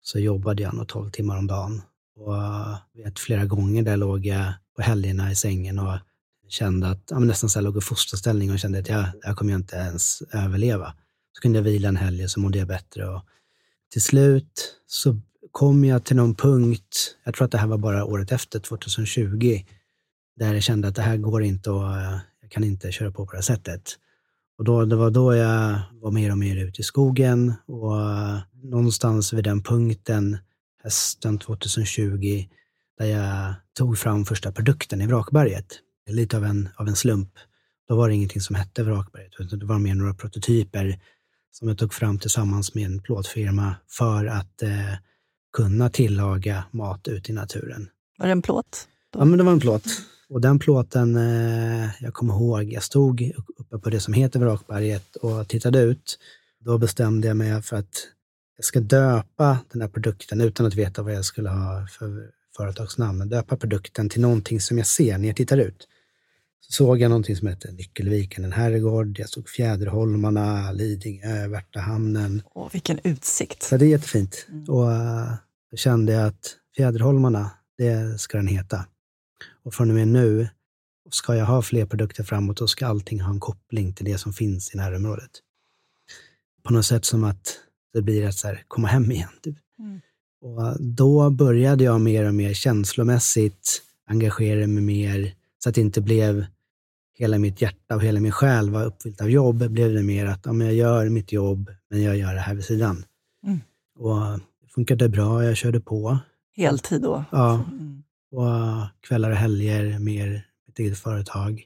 så 0.01 0.19
jobbade 0.19 0.63
jag 0.63 0.73
nog 0.73 0.87
12 0.87 1.09
timmar 1.09 1.37
om 1.37 1.47
dagen. 1.47 1.81
Och 2.19 2.37
eh, 2.37 2.77
vet, 2.93 3.19
flera 3.19 3.45
gånger 3.45 3.83
där 3.83 3.97
låg 3.97 4.25
jag 4.25 4.53
på 4.75 4.81
helgerna 4.81 5.31
i 5.31 5.35
sängen 5.35 5.79
och 5.79 5.97
kände 6.47 6.89
att, 6.89 7.03
ja, 7.09 7.19
nästan 7.19 7.49
så 7.49 7.59
här 7.59 7.63
låg 7.63 7.77
i 7.77 7.81
fosterställning 7.81 8.51
och 8.51 8.59
kände 8.59 8.79
att 8.79 8.89
jag, 8.89 9.05
jag 9.21 9.37
kommer 9.37 9.51
jag 9.51 9.59
inte 9.59 9.75
ens 9.75 10.21
överleva. 10.21 10.93
Så 11.33 11.41
kunde 11.41 11.59
jag 11.59 11.63
vila 11.63 11.87
en 11.87 11.95
helg 11.95 12.23
och 12.23 12.29
så 12.29 12.39
mådde 12.39 12.57
jag 12.57 12.67
bättre. 12.67 13.09
Och 13.09 13.21
till 13.91 14.01
slut 14.01 14.75
så 14.87 15.19
kom 15.51 15.85
jag 15.85 16.03
till 16.03 16.15
någon 16.15 16.35
punkt, 16.35 17.15
jag 17.23 17.33
tror 17.33 17.45
att 17.45 17.51
det 17.51 17.57
här 17.57 17.67
var 17.67 17.77
bara 17.77 18.05
året 18.05 18.31
efter, 18.31 18.59
2020, 18.59 19.61
där 20.35 20.53
jag 20.53 20.63
kände 20.63 20.87
att 20.87 20.95
det 20.95 21.01
här 21.01 21.17
går 21.17 21.43
inte 21.43 21.71
och 21.71 21.97
eh, 21.97 22.17
jag 22.41 22.51
kan 22.51 22.63
inte 22.63 22.91
köra 22.91 23.11
på 23.11 23.25
på 23.25 23.31
det 23.31 23.37
här 23.37 23.41
sättet. 23.41 23.97
Och 24.57 24.65
då, 24.65 24.85
det 24.85 24.95
var 24.95 25.11
då 25.11 25.35
jag 25.35 25.79
var 25.91 26.11
mer 26.11 26.31
och 26.31 26.37
mer 26.37 26.55
ute 26.57 26.81
i 26.81 26.83
skogen 26.83 27.53
och 27.65 28.01
eh, 28.01 28.39
någonstans 28.63 29.33
vid 29.33 29.43
den 29.43 29.63
punkten, 29.63 30.37
hösten 30.83 31.39
2020, 31.39 32.47
där 32.97 33.05
jag 33.05 33.53
tog 33.73 33.97
fram 33.97 34.25
första 34.25 34.51
produkten 34.51 35.01
i 35.01 35.07
Vrakberget. 35.07 35.79
Lite 36.09 36.37
av 36.37 36.45
en, 36.45 36.69
av 36.75 36.87
en 36.87 36.95
slump. 36.95 37.29
Då 37.87 37.95
var 37.95 38.09
det 38.09 38.15
ingenting 38.15 38.41
som 38.41 38.55
hette 38.55 38.83
Vrakberget, 38.83 39.33
utan 39.39 39.59
det 39.59 39.65
var 39.65 39.79
mer 39.79 39.95
några 39.95 40.13
prototyper 40.13 40.99
som 41.51 41.67
jag 41.67 41.77
tog 41.77 41.93
fram 41.93 42.19
tillsammans 42.19 42.75
med 42.75 42.85
en 42.85 43.01
plåtfirma 43.01 43.75
för 43.87 44.25
att 44.25 44.61
eh, 44.61 44.93
kunna 45.53 45.89
tillaga 45.89 46.63
mat 46.71 47.07
ute 47.07 47.31
i 47.31 47.35
naturen. 47.35 47.89
Var 48.17 48.25
det 48.25 48.31
en 48.31 48.41
plåt? 48.41 48.87
Då? 49.13 49.19
Ja, 49.19 49.25
men 49.25 49.37
det 49.37 49.43
var 49.43 49.51
en 49.51 49.59
plåt. 49.59 49.85
Och 50.29 50.41
den 50.41 50.59
plåten, 50.59 51.15
eh, 51.15 51.89
jag 51.99 52.13
kommer 52.13 52.33
ihåg, 52.33 52.73
jag 52.73 52.83
stod 52.83 53.31
uppe 53.57 53.77
på 53.77 53.89
det 53.89 53.99
som 53.99 54.13
heter 54.13 54.39
Vrakberget 54.39 55.15
och 55.15 55.47
tittade 55.47 55.79
ut. 55.79 56.19
Då 56.59 56.77
bestämde 56.77 57.27
jag 57.27 57.37
mig 57.37 57.61
för 57.61 57.77
att 57.77 58.07
jag 58.59 58.65
ska 58.65 58.79
döpa 58.79 59.59
den 59.71 59.81
här 59.81 59.87
produkten 59.87 60.41
utan 60.41 60.65
att 60.65 60.75
veta 60.75 61.03
vad 61.03 61.13
jag 61.13 61.25
skulle 61.25 61.49
ha 61.49 61.87
för 61.87 62.31
företagsnamn. 62.57 63.29
Döpa 63.29 63.57
produkten 63.57 64.09
till 64.09 64.21
någonting 64.21 64.61
som 64.61 64.77
jag 64.77 64.87
ser 64.87 65.17
när 65.17 65.27
jag 65.27 65.35
tittar 65.35 65.57
ut. 65.57 65.87
Så 66.59 66.71
såg 66.71 66.99
jag 66.99 67.09
någonting 67.09 67.35
som 67.35 67.47
hette 67.47 67.71
Nyckelviken, 67.71 68.43
en 68.43 68.51
herrgård. 68.51 69.19
Jag 69.19 69.29
såg 69.29 69.49
Fjäderholmarna, 69.49 70.71
Lidingö, 70.71 71.47
Värtahamnen. 71.47 72.41
Åh, 72.45 72.69
vilken 72.71 72.99
utsikt! 73.03 73.63
Så 73.63 73.77
det 73.77 73.85
är 73.85 73.89
jättefint. 73.89 74.45
Mm. 74.49 74.63
Och 74.63 74.87
uh, 74.87 75.33
då 75.71 75.77
kände 75.77 76.13
jag 76.13 76.27
att 76.27 76.55
Fjäderholmarna, 76.75 77.51
det 77.77 78.21
ska 78.21 78.37
den 78.37 78.47
heta. 78.47 78.85
Och 79.63 79.73
från 79.73 79.89
och 79.89 79.95
med 79.95 80.07
nu, 80.07 80.49
ska 81.11 81.35
jag 81.35 81.45
ha 81.45 81.61
fler 81.61 81.85
produkter 81.85 82.23
framåt, 82.23 82.57
då 82.57 82.67
ska 82.67 82.87
allting 82.87 83.21
ha 83.21 83.31
en 83.31 83.39
koppling 83.39 83.93
till 83.93 84.05
det 84.05 84.17
som 84.17 84.33
finns 84.33 84.73
i 84.73 84.77
närområdet. 84.77 85.31
På 86.63 86.73
något 86.73 86.85
sätt 86.85 87.05
som 87.05 87.23
att 87.23 87.59
det 87.93 88.01
blir 88.01 88.27
att 88.27 88.35
så 88.35 88.47
här, 88.47 88.63
komma 88.67 88.87
hem 88.87 89.11
igen. 89.11 89.29
Typ. 89.41 89.55
Mm. 89.79 90.01
Och 90.41 90.81
då 90.81 91.29
började 91.29 91.83
jag 91.83 92.01
mer 92.01 92.27
och 92.27 92.33
mer 92.33 92.53
känslomässigt 92.53 93.81
engagera 94.07 94.67
mig 94.67 94.83
mer, 94.83 95.33
så 95.63 95.69
att 95.69 95.75
det 95.75 95.81
inte 95.81 96.01
blev 96.01 96.45
hela 97.17 97.37
mitt 97.37 97.61
hjärta 97.61 97.95
och 97.95 98.03
hela 98.03 98.19
min 98.19 98.31
själ 98.31 98.69
var 98.69 98.85
uppfyllt 98.85 99.21
av 99.21 99.29
jobb, 99.29 99.69
blev 99.69 99.93
det 99.93 100.03
mer 100.03 100.25
att 100.25 100.45
ja, 100.45 100.53
men 100.53 100.67
jag 100.67 100.75
gör 100.75 101.09
mitt 101.09 101.31
jobb, 101.31 101.71
men 101.89 102.01
jag 102.01 102.17
gör 102.17 102.33
det 102.33 102.39
här 102.39 102.55
vid 102.55 102.65
sidan. 102.65 103.05
Mm. 103.45 103.59
Och 103.99 104.39
det 104.61 104.67
funkade 104.67 105.09
bra, 105.09 105.43
jag 105.43 105.57
körde 105.57 105.79
på. 105.79 106.17
Heltid 106.55 107.01
då? 107.01 107.23
Ja. 107.31 107.53
Mm 107.53 108.03
och 108.31 108.87
kvällar 109.01 109.31
och 109.31 109.37
helger 109.37 109.99
mer 109.99 110.45
mitt 110.67 110.79
eget 110.79 110.99
företag. 110.99 111.63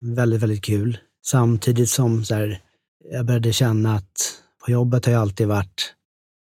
Väldigt, 0.00 0.42
väldigt 0.42 0.64
kul. 0.64 0.98
Samtidigt 1.24 1.90
som 1.90 2.24
så 2.24 2.34
här, 2.34 2.60
jag 3.10 3.26
började 3.26 3.52
känna 3.52 3.94
att 3.94 4.42
på 4.64 4.72
jobbet 4.72 5.06
har 5.06 5.12
jag 5.12 5.22
alltid 5.22 5.48
varit 5.48 5.94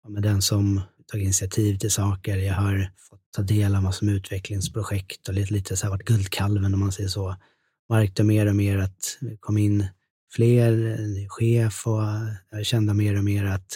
med 0.07 0.23
den 0.23 0.41
som 0.41 0.81
tagit 1.11 1.23
initiativ 1.23 1.77
till 1.77 1.91
saker. 1.91 2.37
Jag 2.37 2.53
har 2.53 2.91
fått 3.09 3.21
ta 3.35 3.41
del 3.41 3.75
av 3.75 3.83
massor 3.83 4.05
med 4.05 4.15
utvecklingsprojekt 4.15 5.27
och 5.27 5.33
lite, 5.33 5.53
lite 5.53 5.77
så 5.77 5.85
här 5.85 5.91
varit 5.91 6.05
guldkalven 6.05 6.73
om 6.73 6.79
man 6.79 6.91
säger 6.91 7.09
så. 7.09 7.35
Märkte 7.89 8.23
mer 8.23 8.45
och 8.45 8.55
mer 8.55 8.77
att 8.77 9.17
det 9.21 9.37
kom 9.39 9.57
in 9.57 9.87
fler, 10.31 10.71
en 10.73 11.29
chef 11.29 11.87
och 11.87 12.01
jag 12.51 12.65
kände 12.65 12.93
mer 12.93 13.17
och 13.17 13.23
mer 13.23 13.45
att 13.45 13.69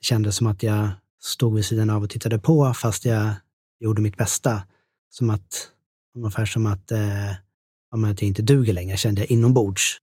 det 0.00 0.06
kändes 0.06 0.36
som 0.36 0.46
att 0.46 0.62
jag 0.62 0.88
stod 1.22 1.54
vid 1.54 1.64
sidan 1.64 1.90
av 1.90 2.02
och 2.02 2.10
tittade 2.10 2.38
på 2.38 2.74
fast 2.74 3.04
jag 3.04 3.34
gjorde 3.80 4.02
mitt 4.02 4.16
bästa. 4.16 4.62
Som 5.10 5.30
att, 5.30 5.70
ungefär 6.16 6.46
som 6.46 6.66
att, 6.66 6.90
eh, 6.90 7.30
att 7.30 8.00
jag 8.02 8.22
inte 8.22 8.42
duger 8.42 8.72
längre, 8.72 8.96
kände 8.96 9.20
jag 9.20 9.30
inombords. 9.30 9.98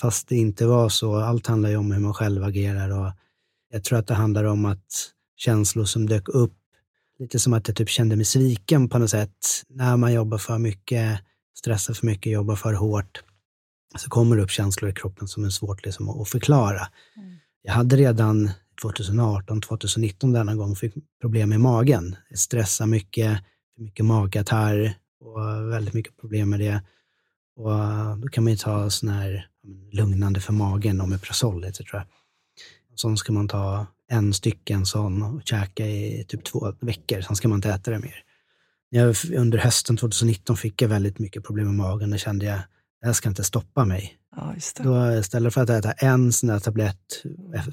Fast 0.00 0.28
det 0.28 0.36
inte 0.36 0.66
var 0.66 0.88
så. 0.88 1.16
Allt 1.16 1.46
handlar 1.46 1.70
ju 1.70 1.76
om 1.76 1.92
hur 1.92 2.00
man 2.00 2.14
själv 2.14 2.44
agerar 2.44 2.90
och 2.90 3.12
jag 3.72 3.84
tror 3.84 3.98
att 3.98 4.06
det 4.06 4.14
handlar 4.14 4.44
om 4.44 4.64
att 4.64 5.12
känslor 5.36 5.84
som 5.84 6.06
dök 6.06 6.28
upp, 6.28 6.58
lite 7.18 7.38
som 7.38 7.52
att 7.52 7.68
jag 7.68 7.76
typ 7.76 7.88
kände 7.88 8.16
mig 8.16 8.24
sviken 8.24 8.88
på 8.88 8.98
något 8.98 9.10
sätt. 9.10 9.62
När 9.68 9.96
man 9.96 10.12
jobbar 10.12 10.38
för 10.38 10.58
mycket, 10.58 11.20
stressar 11.58 11.94
för 11.94 12.06
mycket, 12.06 12.32
jobbar 12.32 12.56
för 12.56 12.72
hårt, 12.72 13.22
så 13.98 14.10
kommer 14.10 14.36
det 14.36 14.42
upp 14.42 14.50
känslor 14.50 14.90
i 14.90 14.94
kroppen 14.94 15.28
som 15.28 15.44
är 15.44 15.50
svårt 15.50 15.84
liksom 15.84 16.08
att 16.08 16.28
förklara. 16.28 16.88
Mm. 17.16 17.38
Jag 17.62 17.72
hade 17.72 17.96
redan 17.96 18.50
2018, 18.82 19.60
2019 19.60 20.32
denna 20.32 20.54
gång 20.54 20.76
fick 20.76 20.94
problem 21.20 21.48
med 21.48 21.60
magen. 21.60 22.16
Jag 22.28 22.38
stressade 22.38 22.90
mycket, 22.90 23.38
mycket 23.78 24.04
magkatarr 24.04 24.94
och 25.20 25.72
väldigt 25.72 25.94
mycket 25.94 26.16
problem 26.16 26.50
med 26.50 26.60
det. 26.60 26.82
Och 27.56 28.18
då 28.18 28.28
kan 28.28 28.44
man 28.44 28.50
ju 28.50 28.56
ta 28.56 28.90
sån 28.90 29.08
här 29.08 29.46
lugnande 29.92 30.40
för 30.40 30.52
magen, 30.52 31.00
Omeprazol 31.00 31.64
heter 31.64 31.84
tror 31.84 32.00
jag. 32.00 32.06
Sån 32.94 33.16
ska 33.16 33.32
man 33.32 33.48
ta 33.48 33.86
en 34.08 34.34
stycken 34.34 34.86
sån 34.86 35.22
och 35.22 35.40
käka 35.44 35.86
i 35.86 36.24
typ 36.28 36.44
två 36.44 36.74
veckor, 36.80 37.20
sen 37.20 37.36
ska 37.36 37.48
man 37.48 37.58
inte 37.58 37.70
äta 37.70 37.90
det 37.90 37.98
mer. 37.98 38.14
Jag, 38.88 39.16
under 39.36 39.58
hösten 39.58 39.96
2019 39.96 40.56
fick 40.56 40.82
jag 40.82 40.88
väldigt 40.88 41.18
mycket 41.18 41.44
problem 41.44 41.66
med 41.66 41.74
magen. 41.74 42.10
Då 42.10 42.16
kände 42.16 42.44
jag, 42.44 42.58
det 43.00 43.06
här 43.06 43.12
ska 43.12 43.28
inte 43.28 43.44
stoppa 43.44 43.84
mig. 43.84 44.16
Ja, 44.36 44.54
det. 44.76 44.82
Då 44.82 45.12
istället 45.12 45.54
för 45.54 45.60
att 45.60 45.70
äta 45.70 45.92
en 45.92 46.32
sån 46.32 46.48
där 46.48 46.58
tablett 46.58 47.22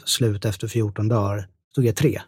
slut 0.05 0.45
efter 0.45 0.67
14 0.67 1.07
dagar, 1.07 1.47
tog 1.75 1.85
jag 1.85 1.95
tre. 1.95 2.21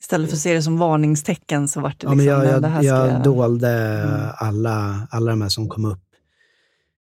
Istället 0.00 0.30
för 0.30 0.36
att 0.36 0.42
se 0.42 0.54
det 0.54 0.62
som 0.62 0.78
varningstecken 0.78 1.68
så 1.68 1.80
vart 1.80 2.00
det 2.00 2.06
Ja, 2.06 2.10
liksom, 2.10 2.16
men 2.16 2.26
jag, 2.26 2.38
men 2.38 2.50
jag, 2.52 2.62
det 2.62 2.68
här 2.68 2.82
jag 2.82 3.10
ska... 3.10 3.18
dolde 3.18 4.02
Mm. 4.02 4.30
alla, 4.36 5.08
alla 5.10 5.30
de 5.30 5.42
här 5.42 5.48
som 5.48 5.68
kom 5.68 5.84
upp. 5.84 6.05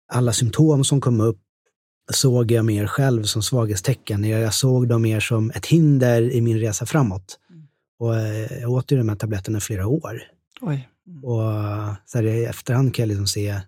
Alla 0.08 0.34
symptom 0.34 0.84
som 0.84 1.02
kom 1.02 1.22
upp 1.22 1.40
såg 2.12 2.52
jag 2.52 2.66
mer 2.66 2.88
själv 2.88 3.24
som 3.24 3.44
svaghetstecken. 3.44 4.24
Jag, 4.24 4.54
såg 4.54 4.88
dem 4.88 5.02
mer 5.02 5.20
som 5.20 5.52
ett 5.52 5.66
hinder 5.66 6.22
i 6.22 6.42
min 6.42 6.60
resa 6.60 6.86
framåt. 6.86 7.40
Mm. 7.50 7.68
Och 8.00 8.16
eh, 8.16 8.60
jag 8.62 8.72
åt 8.72 8.92
ju 8.92 8.98
de 8.98 9.10
här 9.10 9.16
tabletterna 9.16 9.58
i 9.58 9.62
flera 9.62 9.88
år. 9.88 10.22
Oj. 10.62 10.90
Mm. 11.08 11.24
Och 11.24 11.42
så 12.06 12.18
här, 12.18 12.24
i 12.24 12.46
efterhand 12.46 12.96
kan 12.96 13.04
jag 13.04 13.08
liksom 13.08 13.28
se 13.28 13.52
att 13.52 13.66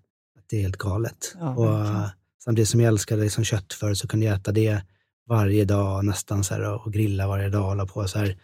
det 0.50 0.58
är 0.58 0.62
helt 0.62 0.78
galet. 0.78 1.36
Ja, 1.40 1.56
och 1.56 2.10
samtidigt 2.44 2.70
som 2.70 2.80
jag 2.80 2.88
älskade 2.88 3.24
liksom 3.24 3.44
kött 3.44 3.74
förut 3.74 3.98
så 3.98 4.08
kunde 4.08 4.26
jag 4.26 4.36
äta 4.36 4.52
det 4.52 4.82
varje 5.28 5.66
dag 5.66 6.06
nästan 6.06 6.44
så 6.44 6.54
här, 6.54 6.86
och 6.86 6.94
grilla 6.94 7.28
varje 7.28 7.50
dag 7.50 7.62
och 7.62 7.68
hålla 7.68 7.86
på 7.86 8.08
så 8.08 8.20
här. 8.20 8.38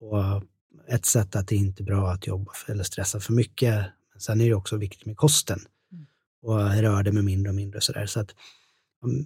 Och 0.00 0.42
ett 0.88 1.06
sätt 1.06 1.36
att 1.36 1.48
det 1.48 1.56
inte 1.56 1.82
är 1.82 1.84
bra 1.84 2.10
att 2.10 2.26
jobba 2.26 2.52
för, 2.54 2.72
eller 2.72 2.84
stressa 2.84 3.20
för 3.20 3.32
mycket. 3.32 3.86
Sen 4.18 4.40
är 4.40 4.44
det 4.44 4.54
också 4.54 4.76
viktigt 4.76 5.06
med 5.06 5.16
kosten. 5.16 5.60
Och 6.42 6.58
rörde 6.58 7.12
mig 7.12 7.22
mindre 7.22 7.50
och 7.50 7.56
mindre 7.56 7.80
så 7.80 7.92
där. 7.92 8.06
Så 8.06 8.20
att 8.20 8.34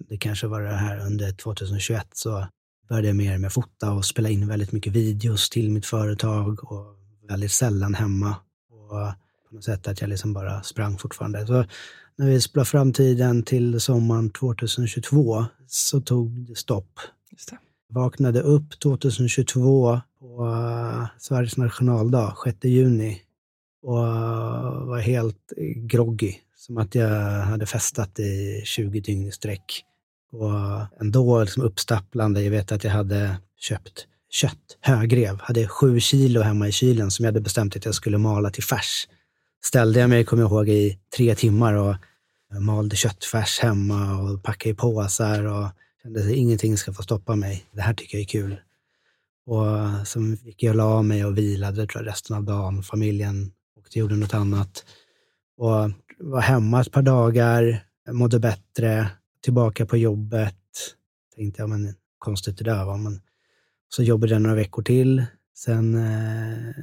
det 0.09 0.17
kanske 0.17 0.47
var 0.47 0.61
det 0.61 0.75
här 0.75 1.07
under 1.07 1.33
2021 1.33 2.07
så 2.13 2.47
började 2.89 3.09
jag 3.09 3.17
mer 3.17 3.39
med 3.39 3.53
fota 3.53 3.93
och 3.93 4.05
spela 4.05 4.29
in 4.29 4.49
väldigt 4.49 4.73
mycket 4.73 4.93
videos 4.93 5.51
till 5.51 5.71
mitt 5.71 5.87
företag 5.87 6.73
och 6.73 6.97
väldigt 7.29 7.53
sällan 7.53 7.95
hemma. 7.95 8.37
Och 8.71 9.13
på 9.49 9.55
något 9.55 9.65
sätt 9.65 9.89
att 9.89 10.01
jag 10.01 10.11
liksom 10.11 10.33
bara 10.33 10.63
sprang 10.63 10.99
fortfarande. 10.99 11.47
Så 11.47 11.65
när 12.17 12.27
vi 12.27 12.41
spelade 12.41 12.69
fram 12.69 12.93
tiden 12.93 13.43
till 13.43 13.81
sommaren 13.81 14.31
2022 14.31 15.45
så 15.67 16.01
tog 16.01 16.31
det 16.31 16.55
stopp. 16.55 17.01
Just 17.31 17.51
det. 17.51 17.59
Vaknade 17.89 18.41
upp 18.41 18.81
2022 18.81 20.01
på 20.21 20.45
uh, 20.45 21.07
Sveriges 21.19 21.57
nationaldag, 21.57 22.37
6 22.45 22.65
juni 22.65 23.23
och 23.83 23.99
var 24.87 24.99
helt 24.99 25.53
groggy. 25.77 26.35
Som 26.67 26.79
att 26.79 26.95
jag 26.95 27.41
hade 27.41 27.67
festat 27.67 28.19
i 28.19 28.63
20 28.65 29.01
dygn 29.01 29.27
i 29.27 29.33
sträck. 29.33 29.85
Och 30.33 31.01
ändå 31.01 31.43
liksom 31.43 31.63
uppstapplande. 31.63 32.43
Jag 32.43 32.51
vet 32.51 32.73
att 32.73 32.85
jag 32.85 32.91
hade 32.91 33.37
köpt 33.59 34.07
kött, 34.31 34.79
högrev. 34.81 35.41
Hade 35.41 35.69
sju 35.69 36.01
kilo 36.01 36.41
hemma 36.41 36.69
i 36.69 36.73
kylen 36.73 37.11
som 37.11 37.25
jag 37.25 37.33
hade 37.33 37.41
bestämt 37.41 37.77
att 37.77 37.85
jag 37.85 37.95
skulle 37.95 38.19
mala 38.19 38.51
till 38.51 38.63
färs. 38.63 39.09
Ställde 39.65 40.01
jag 40.01 40.11
mig, 40.11 40.25
kommer 40.25 40.43
jag 40.43 40.51
ihåg, 40.51 40.69
i 40.69 40.99
tre 41.17 41.35
timmar 41.35 41.75
och 41.75 41.95
malde 42.61 42.97
köttfärs 42.97 43.59
hemma 43.61 44.21
och 44.21 44.43
packade 44.43 44.71
i 44.71 44.75
påsar 44.75 45.45
och 45.45 45.69
kände 46.03 46.21
att 46.21 46.31
ingenting 46.31 46.77
ska 46.77 46.93
få 46.93 47.03
stoppa 47.03 47.37
mig. 47.37 47.65
Det 47.73 47.83
här 47.83 47.95
tycker 47.95 48.19
jag 48.19 48.23
är 48.23 48.29
kul. 48.29 48.61
Och 49.47 50.07
sen 50.07 50.39
gick 50.45 50.63
jag 50.63 50.71
och 50.71 50.77
la 50.77 51.03
mig 51.03 51.25
och 51.25 51.39
vilade 51.39 51.87
tror 51.87 52.03
jag, 52.03 52.11
resten 52.11 52.37
av 52.37 52.45
dagen. 52.45 52.83
Familjen 52.83 53.53
åkte 53.79 53.89
och 53.89 53.97
gjorde 53.97 54.17
något 54.17 54.35
annat. 54.35 54.85
Och 55.57 55.91
var 56.23 56.41
hemma 56.41 56.81
ett 56.81 56.93
par 56.93 57.03
dagar, 57.03 57.85
mådde 58.11 58.39
bättre, 58.39 59.11
tillbaka 59.41 59.87
på 59.87 59.97
jobbet. 59.97 60.57
Tänkte 61.37 61.63
jag, 61.63 61.69
men 61.69 61.95
konstigt 62.19 62.59
det 62.59 62.65
där 62.65 62.85
var. 62.85 62.99
Men 62.99 63.21
så 63.89 64.03
jobbade 64.03 64.33
jag 64.33 64.43
några 64.43 64.57
veckor 64.57 64.83
till. 64.83 65.25
Sen 65.55 65.95
eh, 65.95 66.75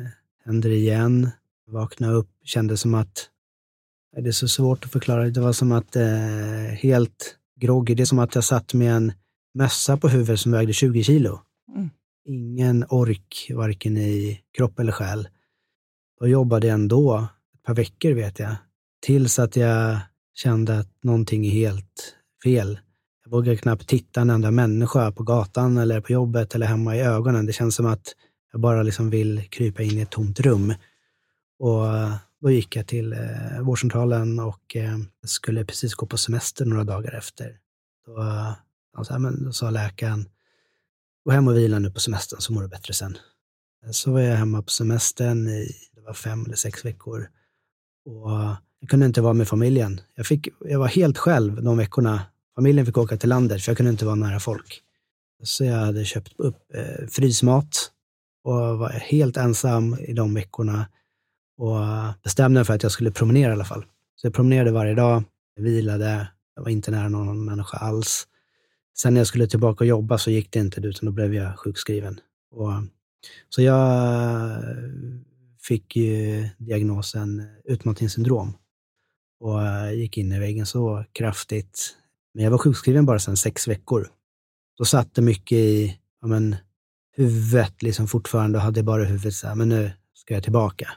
hände 0.46 0.70
det 0.70 0.76
igen. 0.76 1.30
Vaknade 1.68 2.14
upp, 2.14 2.30
kände 2.44 2.78
som 2.78 2.94
att, 2.94 3.30
det 4.16 4.28
är 4.28 4.32
så 4.32 4.48
svårt 4.48 4.86
att 4.86 4.92
förklara, 4.92 5.30
det 5.30 5.42
var 5.42 5.54
som 5.54 5.72
att 5.72 5.96
eh, 5.96 6.76
helt 6.78 7.38
groggy. 7.56 7.96
Det 7.96 8.04
är 8.04 8.06
som 8.06 8.20
att 8.20 8.36
jag 8.36 8.44
satt 8.44 8.74
med 8.74 8.96
en 8.96 9.14
mössa 9.54 9.98
på 9.98 10.08
huvudet 10.08 10.40
som 10.40 10.52
vägde 10.52 10.74
20 10.74 11.04
kilo. 11.04 11.40
Mm. 11.76 11.90
Ingen 12.26 12.86
ork, 12.90 13.52
varken 13.56 13.98
i 13.98 14.42
kropp 14.58 14.80
eller 14.80 14.92
själ. 14.92 15.28
Då 16.20 16.28
jobbade 16.28 16.68
jag 16.68 16.74
ändå, 16.74 17.28
ett 17.54 17.64
par 17.64 17.74
veckor 17.74 18.12
vet 18.12 18.40
jag, 18.40 18.56
tills 19.00 19.40
att 19.40 19.56
jag 19.56 20.00
kände 20.34 20.80
att 20.80 21.04
någonting 21.04 21.46
är 21.46 21.52
helt 21.52 22.16
fel. 22.44 22.80
Jag 23.24 23.32
vågar 23.32 23.56
knappt 23.56 23.88
titta 23.88 24.22
en 24.22 24.30
enda 24.30 24.52
människa 24.52 25.12
på 25.12 25.24
gatan 25.24 25.78
eller 25.78 26.02
på 26.02 26.12
jobbet 26.12 26.56
eller 26.56 26.66
hemma 26.66 26.96
i 26.96 27.02
ögonen. 27.02 27.46
Det 27.46 27.54
känns 27.54 27.76
som 27.76 27.86
att 27.86 28.16
jag 28.52 28.62
bara 28.62 28.84
liksom 28.84 29.10
vill 29.10 29.50
krypa 29.50 29.84
in 29.84 29.98
i 29.98 30.02
ett 30.02 30.10
tomt 30.10 30.40
rum. 30.40 30.74
Och 31.60 31.88
eh, 31.88 32.16
då 32.42 32.52
gick 32.52 32.76
jag 32.76 32.88
till 32.88 33.14
eh, 33.14 33.62
vårdcentralen 33.62 34.40
och 34.40 34.76
eh, 34.76 34.98
skulle 35.26 35.66
precis 35.66 35.94
gå 35.94 36.06
på 36.06 36.18
semester 36.18 36.66
några 36.66 36.84
dagar 36.84 37.18
efter. 37.18 37.58
Då, 38.06 38.24
alltså, 38.98 39.20
men, 39.20 39.44
då 39.44 39.52
sa 39.52 39.70
läkaren, 39.70 40.30
gå 41.26 41.32
hem 41.32 41.48
och 41.48 41.58
vila 41.58 41.80
nu 41.80 41.92
på 41.92 42.00
semestern 42.00 42.42
så 42.42 42.54
mår 42.54 42.62
du 42.62 42.68
bättre 42.68 42.94
sen. 42.94 43.18
Så 43.92 44.12
var 44.12 44.20
jag 44.20 44.38
hemma 44.38 44.62
på 44.62 44.70
semestern 44.70 45.48
i 45.48 45.72
det 45.96 46.02
var 46.02 46.14
fem 46.14 46.46
eller 46.46 46.56
sex 46.56 46.86
veckor. 46.86 47.30
Och 48.06 48.56
jag 48.80 48.90
kunde 48.90 49.06
inte 49.06 49.22
vara 49.22 49.34
med 49.34 49.48
familjen. 49.48 50.02
Jag, 50.16 50.26
fick, 50.26 50.48
jag 50.66 50.80
var 50.80 50.88
helt 50.88 51.18
själv 51.18 51.64
de 51.64 51.78
veckorna. 51.78 52.22
Familjen 52.56 52.86
fick 52.86 52.98
åka 52.98 53.18
till 53.18 53.30
landet 53.30 53.62
för 53.62 53.72
jag 53.72 53.78
kunde 53.78 53.92
inte 53.92 54.06
vara 54.06 54.16
nära 54.16 54.40
folk. 54.40 54.82
Så 55.44 55.66
jag 55.66 55.78
hade 55.78 56.06
köpt 56.06 56.34
upp 56.38 56.58
eh, 56.74 57.08
frysmat 57.08 57.92
och 58.44 58.80
var 58.80 58.90
helt 58.90 59.38
ensam 59.38 59.98
i 60.00 60.14
de 60.14 60.34
veckorna 60.34 60.88
och 61.58 61.80
bestämde 62.24 62.60
mig 62.60 62.66
för 62.66 62.74
att 62.74 62.84
jag 62.84 62.92
skulle 62.92 63.12
promenera 63.12 63.50
i 63.50 63.54
alla 63.54 63.66
fall. 63.66 63.86
Så 64.16 64.28
jag 64.28 64.34
promenerade 64.34 64.72
varje 64.72 64.94
dag, 64.94 65.24
jag 65.56 65.64
vilade, 65.64 66.28
jag 66.56 66.64
var 66.64 66.70
inte 66.70 66.92
nära 66.92 67.10
någon 67.10 67.46
människa 67.46 67.78
alls. 67.78 68.28
Sen 68.98 69.14
när 69.14 69.22
jag 69.22 69.28
skulle 69.28 69.48
tillbaka 69.48 69.84
och 69.84 69.88
jobba 69.88 70.18
så 70.18 70.32
gick 70.32 70.52
det 70.52 70.60
inte, 70.60 70.82
utan 70.82 71.06
då 71.06 71.12
blev 71.12 71.34
jag 71.34 71.60
sjukskriven. 71.60 72.20
Och, 72.52 72.72
så 73.50 73.62
jag 73.62 74.64
fick 75.62 75.96
ju 75.96 76.48
diagnosen 76.58 77.48
utmattningssyndrom 77.66 78.54
och 79.40 79.64
eh, 79.64 79.94
gick 79.94 80.18
in 80.18 80.32
i 80.32 80.40
väggen 80.40 80.66
så 80.66 81.06
kraftigt. 81.12 81.98
Men 82.34 82.44
jag 82.44 82.52
var 82.52 82.58
sjukskriven 82.58 83.06
bara 83.06 83.20
sedan 83.20 83.38
sex 83.38 83.68
veckor. 83.68 84.08
Då 84.78 84.86
satt 84.86 85.16
det 85.16 85.22
mycket 85.22 85.58
i 85.58 86.00
ja, 86.22 86.28
men, 86.28 86.56
huvudet 87.16 87.82
liksom 87.82 88.08
fortfarande 88.08 88.58
och 88.58 88.64
hade 88.64 88.84
bara 88.84 89.04
huvudet 89.04 89.34
så 89.34 89.48
här, 89.48 89.56
men 89.56 89.70
nu 89.70 89.92
ska 90.14 90.34
jag 90.34 90.44
tillbaka 90.44 90.92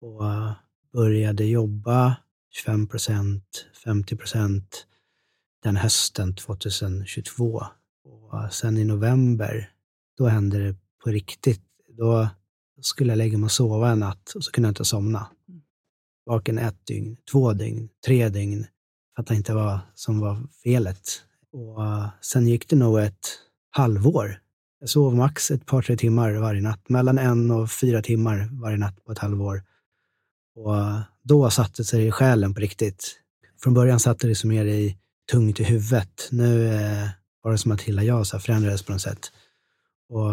och 0.00 0.26
eh, 0.26 0.52
började 0.92 1.44
jobba 1.44 2.16
25 2.50 2.86
procent, 2.86 3.66
50 3.84 4.16
procent 4.16 4.86
den 5.62 5.76
hösten 5.76 6.34
2022. 6.34 7.62
Och 8.04 8.42
eh, 8.42 8.48
sen 8.48 8.76
i 8.78 8.84
november, 8.84 9.70
då 10.18 10.26
hände 10.26 10.58
det 10.58 10.76
på 11.04 11.10
riktigt. 11.10 11.62
Då 11.88 12.28
skulle 12.80 13.12
jag 13.12 13.18
lägga 13.18 13.38
mig 13.38 13.44
och 13.44 13.52
sova 13.52 13.90
en 13.90 13.98
natt 13.98 14.32
och 14.34 14.44
så 14.44 14.52
kunde 14.52 14.66
jag 14.66 14.70
inte 14.70 14.84
somna. 14.84 15.26
Mm. 15.48 15.62
Vaken 16.26 16.58
ett 16.58 16.86
dygn, 16.86 17.16
två 17.32 17.52
dygn, 17.52 17.88
tre 18.06 18.28
dygn. 18.28 18.66
Fattade 19.16 19.36
inte 19.36 19.54
vad 19.54 19.78
som 19.94 20.20
var 20.20 20.46
felet. 20.62 21.22
Och 21.52 21.84
eh, 21.84 22.08
sen 22.20 22.46
gick 22.46 22.68
det 22.68 22.76
nog 22.76 22.98
ett 22.98 23.28
halvår. 23.70 24.40
Jag 24.80 24.88
sov 24.88 25.14
max 25.14 25.50
ett 25.50 25.66
par, 25.66 25.82
tre 25.82 25.96
timmar 25.96 26.32
varje 26.32 26.60
natt. 26.60 26.88
Mellan 26.88 27.18
en 27.18 27.50
och 27.50 27.70
fyra 27.70 28.02
timmar 28.02 28.48
varje 28.52 28.76
natt 28.76 29.04
på 29.04 29.12
ett 29.12 29.18
halvår. 29.18 29.62
Och 30.54 30.76
eh, 30.76 31.00
då 31.22 31.50
satte 31.50 31.84
sig 31.84 32.06
i 32.06 32.10
själen 32.10 32.54
på 32.54 32.60
riktigt. 32.60 33.16
Från 33.62 33.74
början 33.74 34.00
satt 34.00 34.18
det 34.18 34.34
sig 34.34 34.48
mer 34.48 34.64
i 34.64 34.98
tungt 35.32 35.60
i 35.60 35.64
huvudet. 35.64 36.28
Nu 36.30 36.74
eh, 36.74 37.08
var 37.42 37.52
det 37.52 37.58
som 37.58 37.72
att 37.72 37.82
hela 37.82 38.02
jag 38.02 38.26
så 38.26 38.38
förändrades 38.38 38.82
på 38.82 38.92
något 38.92 39.00
sätt. 39.00 39.32
Och 40.08 40.32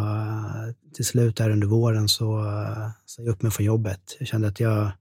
till 0.94 1.06
slut 1.06 1.38
där 1.38 1.50
under 1.50 1.68
våren 1.68 2.10
så 2.10 2.46
sa 3.06 3.22
jag 3.22 3.32
upp 3.32 3.42
mig 3.42 3.52
från 3.52 3.66
jobbet. 3.66 4.16
Jag 4.20 4.28
kände 4.28 4.48
att 4.48 4.60
jag, 4.60 4.92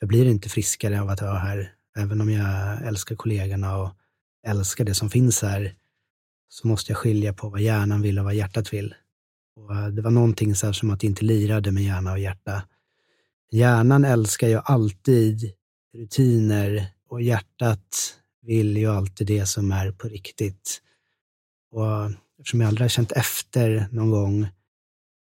jag 0.00 0.08
blir 0.08 0.26
inte 0.26 0.48
friskare 0.48 1.00
av 1.00 1.08
att 1.08 1.22
vara 1.22 1.38
här. 1.38 1.72
Även 1.98 2.20
om 2.20 2.30
jag 2.30 2.82
älskar 2.86 3.16
kollegorna 3.16 3.76
och 3.76 3.90
älskar 4.46 4.84
det 4.84 4.94
som 4.94 5.10
finns 5.10 5.42
här 5.42 5.74
så 6.48 6.68
måste 6.68 6.92
jag 6.92 6.98
skilja 6.98 7.32
på 7.32 7.48
vad 7.48 7.60
hjärnan 7.60 8.02
vill 8.02 8.18
och 8.18 8.24
vad 8.24 8.34
hjärtat 8.34 8.72
vill. 8.72 8.94
Och 9.56 9.76
eh, 9.76 9.88
det 9.88 10.02
var 10.02 10.10
någonting 10.10 10.54
så 10.54 10.66
här 10.66 10.72
som 10.72 10.90
att 10.90 11.00
det 11.00 11.06
inte 11.06 11.24
lirade 11.24 11.72
med 11.72 11.82
hjärna 11.82 12.12
och 12.12 12.18
hjärta. 12.18 12.62
Hjärnan 13.50 14.04
älskar 14.04 14.48
ju 14.48 14.60
alltid 14.64 15.52
rutiner 15.94 16.86
och 17.08 17.22
hjärtat 17.22 18.16
vill 18.42 18.76
ju 18.76 18.86
alltid 18.86 19.26
det 19.26 19.46
som 19.46 19.72
är 19.72 19.92
på 19.92 20.08
riktigt. 20.08 20.82
Och 21.70 22.10
eftersom 22.38 22.60
jag 22.60 22.68
aldrig 22.68 22.84
har 22.84 22.88
känt 22.88 23.12
efter 23.12 23.88
någon 23.90 24.10
gång 24.10 24.48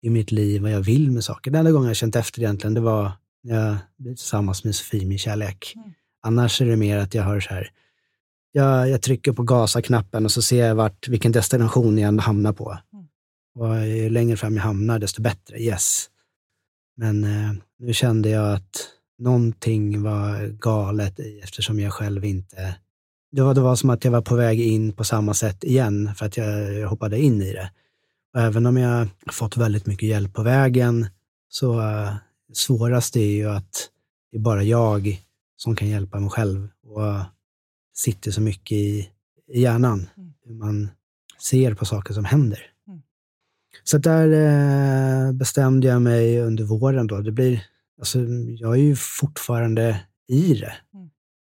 i 0.02 0.10
mitt 0.10 0.32
liv 0.32 0.62
vad 0.62 0.70
jag 0.70 0.80
vill 0.80 1.10
med 1.10 1.24
saker. 1.24 1.50
Den 1.50 1.58
enda 1.58 1.72
gången 1.72 1.88
jag 1.88 1.96
känt 1.96 2.16
efter 2.16 2.40
egentligen, 2.42 2.74
det 2.74 2.80
var 2.80 3.12
jag 3.44 3.76
blir 3.96 4.14
tillsammans 4.14 4.64
med 4.64 4.74
Sofie, 4.74 5.06
min 5.06 5.18
kärlek. 5.18 5.72
Mm. 5.76 5.92
Annars 6.22 6.60
är 6.60 6.66
det 6.66 6.76
mer 6.76 6.98
att 6.98 7.14
jag 7.14 7.22
har 7.22 7.40
så 7.40 7.54
här, 7.54 7.70
jag, 8.52 8.88
jag 8.88 9.02
trycker 9.02 9.32
på 9.32 9.42
gasa-knappen 9.42 10.24
och 10.24 10.30
så 10.30 10.42
ser 10.42 10.66
jag 10.66 10.74
vart, 10.74 11.08
vilken 11.08 11.32
destination 11.32 11.98
jag 11.98 12.20
hamnar 12.20 12.52
på. 12.52 12.78
Mm. 12.92 13.04
Och 13.54 13.86
ju 13.86 14.10
längre 14.10 14.36
fram 14.36 14.56
jag 14.56 14.62
hamnar, 14.62 14.98
desto 14.98 15.22
bättre. 15.22 15.58
Yes. 15.58 16.10
Men 16.96 17.24
eh, 17.24 17.52
nu 17.78 17.92
kände 17.92 18.28
jag 18.28 18.54
att 18.54 18.88
någonting 19.18 20.02
var 20.02 20.46
galet 20.46 21.20
i 21.20 21.40
eftersom 21.40 21.80
jag 21.80 21.92
själv 21.92 22.24
inte... 22.24 22.76
Det 23.32 23.42
var, 23.42 23.54
det 23.54 23.60
var 23.60 23.76
som 23.76 23.90
att 23.90 24.04
jag 24.04 24.12
var 24.12 24.22
på 24.22 24.36
väg 24.36 24.60
in 24.60 24.92
på 24.92 25.04
samma 25.04 25.34
sätt 25.34 25.64
igen 25.64 26.14
för 26.14 26.26
att 26.26 26.36
jag, 26.36 26.74
jag 26.74 26.88
hoppade 26.88 27.20
in 27.20 27.42
i 27.42 27.52
det. 27.52 27.70
Och 28.34 28.40
även 28.40 28.66
om 28.66 28.76
jag 28.76 29.08
fått 29.32 29.56
väldigt 29.56 29.86
mycket 29.86 30.08
hjälp 30.08 30.34
på 30.34 30.42
vägen 30.42 31.06
så 31.48 31.80
uh, 32.54 32.56
svårast 32.56 33.16
är 33.16 33.20
ju 33.20 33.48
att 33.48 33.90
det 34.30 34.36
är 34.38 34.40
bara 34.40 34.62
jag 34.62 35.24
som 35.56 35.76
kan 35.76 35.88
hjälpa 35.88 36.20
mig 36.20 36.30
själv 36.30 36.68
och 36.82 37.24
sitter 37.94 38.30
så 38.30 38.40
mycket 38.40 38.72
i, 38.72 39.10
i 39.52 39.60
hjärnan, 39.60 40.08
Mm. 40.16 40.32
hur 40.44 40.54
man 40.54 40.90
ser 41.38 41.74
på 41.74 41.84
saker 41.84 42.14
som 42.14 42.24
händer. 42.24 42.70
Mm. 42.88 43.02
Så 43.84 43.98
där 43.98 44.28
eh, 44.28 45.32
bestämde 45.32 45.86
jag 45.86 46.02
mig 46.02 46.40
under 46.40 46.64
våren 46.64 47.06
då. 47.06 47.20
Det 47.20 47.32
blir, 47.32 47.66
alltså, 47.98 48.18
jag 48.58 48.72
är 48.72 48.80
ju 48.82 48.96
fortfarande 48.96 50.00
i 50.28 50.54
det. 50.54 50.74
Mm. 50.94 51.10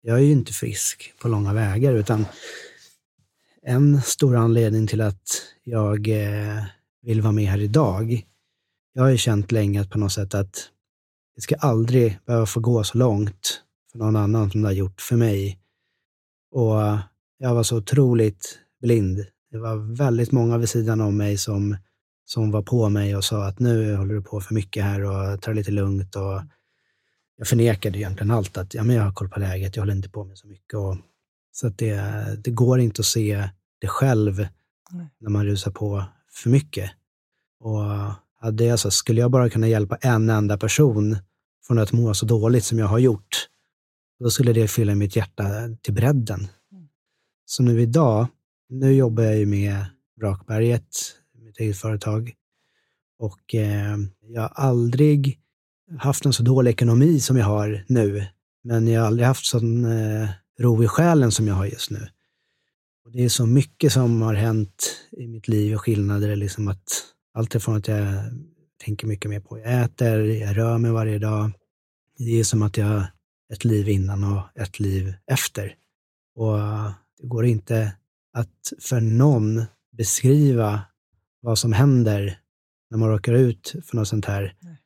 Jag 0.02 0.18
är 0.18 0.22
ju 0.22 0.32
inte 0.32 0.52
frisk 0.52 1.14
på 1.20 1.28
långa 1.28 1.52
vägar, 1.52 1.94
utan 1.94 2.26
en 3.62 4.02
stor 4.02 4.36
anledning 4.36 4.86
till 4.86 5.00
att 5.00 5.42
jag 5.64 6.08
eh, 6.08 6.64
vill 7.02 7.20
vara 7.22 7.32
med 7.32 7.46
här 7.46 7.58
idag, 7.60 8.26
jag 8.92 9.02
har 9.02 9.10
ju 9.10 9.18
känt 9.18 9.52
länge 9.52 9.80
att 9.80 9.90
på 9.90 9.98
något 9.98 10.12
sätt 10.12 10.34
att 10.34 10.70
det 11.34 11.40
ska 11.40 11.54
aldrig 11.54 12.18
behöva 12.26 12.46
få 12.46 12.60
gå 12.60 12.84
så 12.84 12.98
långt 12.98 13.62
för 13.92 13.98
någon 13.98 14.16
annan 14.16 14.50
som 14.50 14.62
det 14.62 14.68
har 14.68 14.72
gjort 14.72 15.00
för 15.00 15.16
mig. 15.16 15.58
Och 16.50 16.80
jag 17.38 17.54
var 17.54 17.62
så 17.62 17.76
otroligt 17.76 18.58
blind. 18.80 19.26
Det 19.50 19.58
var 19.58 19.96
väldigt 19.96 20.32
många 20.32 20.58
vid 20.58 20.68
sidan 20.68 21.00
om 21.00 21.16
mig 21.16 21.38
som, 21.38 21.76
som 22.24 22.50
var 22.50 22.62
på 22.62 22.88
mig 22.88 23.16
och 23.16 23.24
sa 23.24 23.46
att 23.46 23.58
nu 23.58 23.96
håller 23.96 24.14
du 24.14 24.22
på 24.22 24.40
för 24.40 24.54
mycket 24.54 24.84
här 24.84 25.04
och 25.04 25.42
ta 25.42 25.50
det 25.50 25.56
lite 25.56 25.70
lugnt. 25.70 26.16
Och 26.16 26.42
jag 27.36 27.46
förnekade 27.46 27.98
egentligen 27.98 28.30
allt, 28.30 28.56
att 28.56 28.74
ja, 28.74 28.82
men 28.82 28.96
jag 28.96 29.02
har 29.02 29.12
koll 29.12 29.28
på 29.28 29.40
läget, 29.40 29.76
jag 29.76 29.82
håller 29.82 29.94
inte 29.94 30.10
på 30.10 30.24
med 30.24 30.38
så 30.38 30.46
mycket. 30.46 30.74
Och, 30.74 30.96
så 31.52 31.66
att 31.66 31.78
det, 31.78 32.02
det 32.44 32.50
går 32.50 32.80
inte 32.80 33.00
att 33.00 33.06
se 33.06 33.48
det 33.78 33.88
själv 33.88 34.46
när 35.20 35.30
man 35.30 35.46
rusar 35.46 35.70
på 35.70 36.04
för 36.30 36.50
mycket. 36.50 36.90
Och 37.60 37.82
hade 38.44 38.64
jag 38.64 38.78
så, 38.78 38.90
skulle 38.90 39.20
jag 39.20 39.30
bara 39.30 39.50
kunna 39.50 39.68
hjälpa 39.68 39.96
en 39.96 40.30
enda 40.30 40.58
person 40.58 41.16
från 41.66 41.78
att 41.78 41.92
må 41.92 42.14
så 42.14 42.26
dåligt 42.26 42.64
som 42.64 42.78
jag 42.78 42.86
har 42.86 42.98
gjort, 42.98 43.48
då 44.20 44.30
skulle 44.30 44.52
det 44.52 44.68
fylla 44.68 44.94
mitt 44.94 45.16
hjärta 45.16 45.44
till 45.82 45.94
bredden. 45.94 46.40
Mm. 46.72 46.88
Så 47.44 47.62
nu 47.62 47.80
idag, 47.80 48.26
nu 48.68 48.92
jobbar 48.92 49.22
jag 49.22 49.38
ju 49.38 49.46
med 49.46 49.84
Vrakberget, 50.20 50.86
mitt 51.44 51.60
eget 51.60 51.76
företag. 51.76 52.32
Och 53.18 53.54
eh, 53.54 53.96
jag 54.20 54.42
har 54.42 54.48
aldrig 54.48 55.40
haft 55.98 56.24
en 56.24 56.32
så 56.32 56.42
dålig 56.42 56.70
ekonomi 56.70 57.20
som 57.20 57.36
jag 57.36 57.46
har 57.46 57.84
nu. 57.88 58.26
Men 58.64 58.88
jag 58.88 59.00
har 59.00 59.06
aldrig 59.06 59.26
haft 59.26 59.46
sån 59.46 59.84
eh, 59.84 60.28
ro 60.58 60.84
i 60.84 60.88
själen 60.88 61.32
som 61.32 61.48
jag 61.48 61.54
har 61.54 61.66
just 61.66 61.90
nu. 61.90 62.08
Och 63.04 63.12
det 63.12 63.24
är 63.24 63.28
så 63.28 63.46
mycket 63.46 63.92
som 63.92 64.22
har 64.22 64.34
hänt 64.34 65.00
i 65.12 65.26
mitt 65.26 65.48
liv 65.48 65.74
och 65.74 65.80
skillnader. 65.80 66.36
Liksom 66.36 66.68
att 66.68 67.13
allt 67.34 67.54
ifrån 67.54 67.76
att 67.76 67.88
jag 67.88 68.14
tänker 68.84 69.06
mycket 69.06 69.30
mer 69.30 69.40
på 69.40 69.58
jag 69.58 69.82
äter, 69.82 70.20
jag 70.20 70.56
rör 70.56 70.78
mig 70.78 70.90
varje 70.90 71.18
dag. 71.18 71.50
Det 72.18 72.40
är 72.40 72.44
som 72.44 72.62
att 72.62 72.76
jag 72.76 72.86
har 72.86 73.06
ett 73.52 73.64
liv 73.64 73.88
innan 73.88 74.24
och 74.24 74.42
ett 74.54 74.80
liv 74.80 75.14
efter. 75.26 75.74
Och 76.34 76.58
det 77.20 77.26
går 77.26 77.44
inte 77.46 77.92
att 78.32 78.72
för 78.80 79.00
någon 79.00 79.62
beskriva 79.96 80.82
vad 81.40 81.58
som 81.58 81.72
händer 81.72 82.38
när 82.90 82.98
man 82.98 83.08
råkar 83.08 83.32
ut 83.32 83.74
för 83.84 83.96
något 83.96 84.08
sånt 84.08 84.24
här. 84.24 84.56
Nej. 84.60 84.76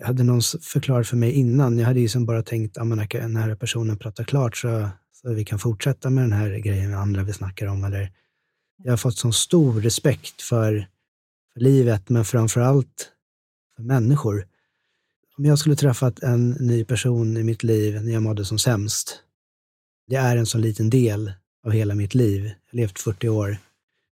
Hade 0.00 0.22
någon 0.22 0.40
förklarat 0.62 1.06
för 1.06 1.16
mig 1.16 1.32
innan, 1.32 1.78
jag 1.78 1.86
hade 1.86 2.00
ju 2.00 2.08
som 2.08 2.26
bara 2.26 2.42
tänkt 2.42 2.78
att 2.78 2.86
när 2.86 3.20
den 3.20 3.36
här 3.36 3.54
personen 3.54 3.98
pratar 3.98 4.24
klart 4.24 4.56
så, 4.56 4.88
så 5.12 5.32
vi 5.32 5.44
kan 5.44 5.58
fortsätta 5.58 6.10
med 6.10 6.24
den 6.24 6.32
här 6.32 6.58
grejen 6.58 6.90
med 6.90 7.00
andra 7.00 7.22
vi 7.22 7.32
snackar 7.32 7.66
om. 7.66 7.84
Eller, 7.84 8.12
jag 8.82 8.92
har 8.92 8.96
fått 8.96 9.16
sån 9.16 9.32
stor 9.32 9.80
respekt 9.80 10.42
för, 10.42 10.88
för 11.52 11.60
livet, 11.60 12.08
men 12.08 12.24
framför 12.24 12.60
allt 12.60 13.12
för 13.76 13.82
människor. 13.82 14.46
Om 15.38 15.44
jag 15.44 15.58
skulle 15.58 15.76
träffat 15.76 16.18
en 16.22 16.50
ny 16.50 16.84
person 16.84 17.36
i 17.36 17.42
mitt 17.42 17.62
liv 17.62 18.02
när 18.02 18.12
jag 18.12 18.22
mådde 18.22 18.44
som 18.44 18.58
sämst, 18.58 19.22
det 20.06 20.16
är 20.16 20.36
en 20.36 20.46
så 20.46 20.58
liten 20.58 20.90
del 20.90 21.32
av 21.66 21.72
hela 21.72 21.94
mitt 21.94 22.14
liv. 22.14 22.44
Jag 22.44 22.50
har 22.50 22.76
levt 22.76 22.98
40 22.98 23.28
år. 23.28 23.56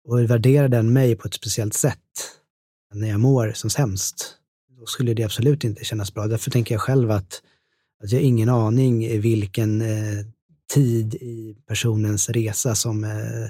Och 0.08 0.20
värderar 0.30 0.68
den 0.68 0.94
mig 0.94 1.16
på 1.16 1.28
ett 1.28 1.34
speciellt 1.34 1.74
sätt 1.74 2.00
när 2.94 3.08
jag 3.08 3.20
mår 3.20 3.52
som 3.52 3.70
sämst, 3.70 4.36
då 4.80 4.86
skulle 4.86 5.14
det 5.14 5.24
absolut 5.24 5.64
inte 5.64 5.84
kännas 5.84 6.14
bra. 6.14 6.28
Därför 6.28 6.52
tänker 6.52 6.76
jag 6.76 6.82
själv 6.82 7.12
att, 7.12 7.42
att 8.04 8.12
jag 8.12 8.20
har 8.20 8.26
ingen 8.26 8.50
aning 8.50 9.06
i 9.06 9.18
vilken 9.18 9.82
eh, 9.82 10.26
tid 10.74 11.16
i 11.16 11.58
personens 11.68 12.30
resa 12.30 12.76
som... 12.76 13.04
Eh, 13.04 13.50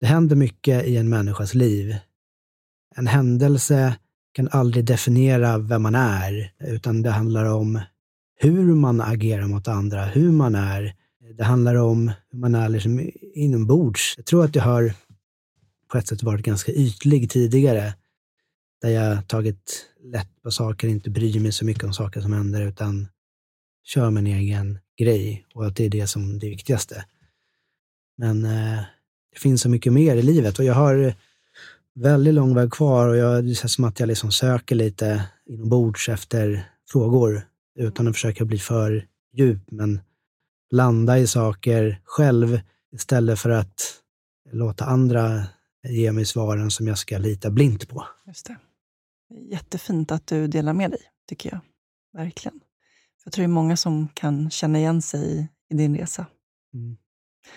det 0.00 0.06
händer 0.06 0.36
mycket 0.36 0.84
i 0.84 0.96
en 0.96 1.08
människas 1.08 1.54
liv. 1.54 1.96
En 2.96 3.06
händelse 3.06 3.96
kan 4.32 4.48
aldrig 4.48 4.84
definiera 4.84 5.58
vem 5.58 5.82
man 5.82 5.94
är, 5.94 6.52
utan 6.58 7.02
det 7.02 7.10
handlar 7.10 7.44
om 7.44 7.80
hur 8.36 8.74
man 8.74 9.00
agerar 9.00 9.46
mot 9.46 9.68
andra, 9.68 10.04
hur 10.04 10.32
man 10.32 10.54
är. 10.54 10.94
Det 11.36 11.44
handlar 11.44 11.74
om 11.74 12.12
hur 12.30 12.38
man 12.38 12.54
är 12.54 12.68
liksom 12.68 13.10
inombords. 13.34 14.14
Jag 14.16 14.26
tror 14.26 14.44
att 14.44 14.56
jag 14.56 14.62
har 14.62 14.94
på 15.92 15.98
ett 15.98 16.08
sätt 16.08 16.22
varit 16.22 16.44
ganska 16.44 16.72
ytlig 16.72 17.30
tidigare, 17.30 17.94
där 18.82 18.90
jag 18.90 19.28
tagit 19.28 19.86
lätt 20.02 20.42
på 20.42 20.50
saker, 20.50 20.88
inte 20.88 21.10
bryr 21.10 21.40
mig 21.40 21.52
så 21.52 21.64
mycket 21.64 21.84
om 21.84 21.92
saker 21.92 22.20
som 22.20 22.32
händer, 22.32 22.62
utan 22.62 23.08
kör 23.84 24.10
min 24.10 24.26
egen 24.26 24.78
grej 24.98 25.46
och 25.54 25.66
att 25.66 25.76
det 25.76 25.84
är 25.84 25.90
det 25.90 26.06
som 26.06 26.34
är 26.34 26.40
det 26.40 26.48
viktigaste. 26.48 27.04
Men 28.16 28.44
eh, 28.44 28.78
det 29.32 29.38
finns 29.38 29.62
så 29.62 29.68
mycket 29.68 29.92
mer 29.92 30.16
i 30.16 30.22
livet 30.22 30.58
och 30.58 30.64
jag 30.64 30.74
har 30.74 31.14
väldigt 31.94 32.34
lång 32.34 32.54
väg 32.54 32.72
kvar 32.72 33.08
och 33.08 33.16
jag, 33.16 33.44
det 33.44 33.54
känns 33.54 33.72
som 33.72 33.84
att 33.84 34.00
jag 34.00 34.06
liksom 34.06 34.32
söker 34.32 34.74
lite 34.74 35.28
inombords 35.46 36.08
efter 36.08 36.70
frågor 36.90 37.42
utan 37.78 38.08
att 38.08 38.14
försöka 38.14 38.44
bli 38.44 38.58
för 38.58 39.06
djup, 39.36 39.70
men 39.70 40.00
landa 40.70 41.18
i 41.18 41.26
saker 41.26 42.00
själv 42.04 42.60
istället 42.94 43.38
för 43.38 43.50
att 43.50 44.00
låta 44.52 44.84
andra 44.84 45.42
ge 45.88 46.12
mig 46.12 46.24
svaren 46.24 46.70
som 46.70 46.86
jag 46.86 46.98
ska 46.98 47.18
lita 47.18 47.50
blint 47.50 47.88
på. 47.88 48.06
Just 48.26 48.46
det. 48.46 48.56
Jättefint 49.50 50.12
att 50.12 50.26
du 50.26 50.46
delar 50.46 50.72
med 50.72 50.90
dig, 50.90 51.00
tycker 51.28 51.50
jag. 51.50 51.60
Verkligen. 52.12 52.60
Jag 53.24 53.32
tror 53.32 53.42
det 53.42 53.46
är 53.46 53.48
många 53.48 53.76
som 53.76 54.08
kan 54.14 54.50
känna 54.50 54.78
igen 54.78 55.02
sig 55.02 55.20
i, 55.20 55.48
i 55.74 55.76
din 55.76 55.96
resa. 55.96 56.26
Mm. 56.74 56.96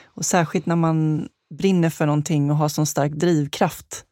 Och 0.06 0.26
särskilt 0.26 0.66
när 0.66 0.76
man 0.76 1.30
brinner 1.58 1.90
för 1.90 2.06
någonting 2.06 2.52
och 2.52 2.58
har 2.58 2.70
sån 2.70 2.86
stark 2.86 3.12
drivkraft 3.12 4.06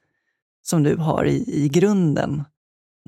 som 0.65 0.84
du 0.84 0.95
har 0.95 1.25
i, 1.25 1.63
i 1.63 1.69
grunden, 1.69 2.43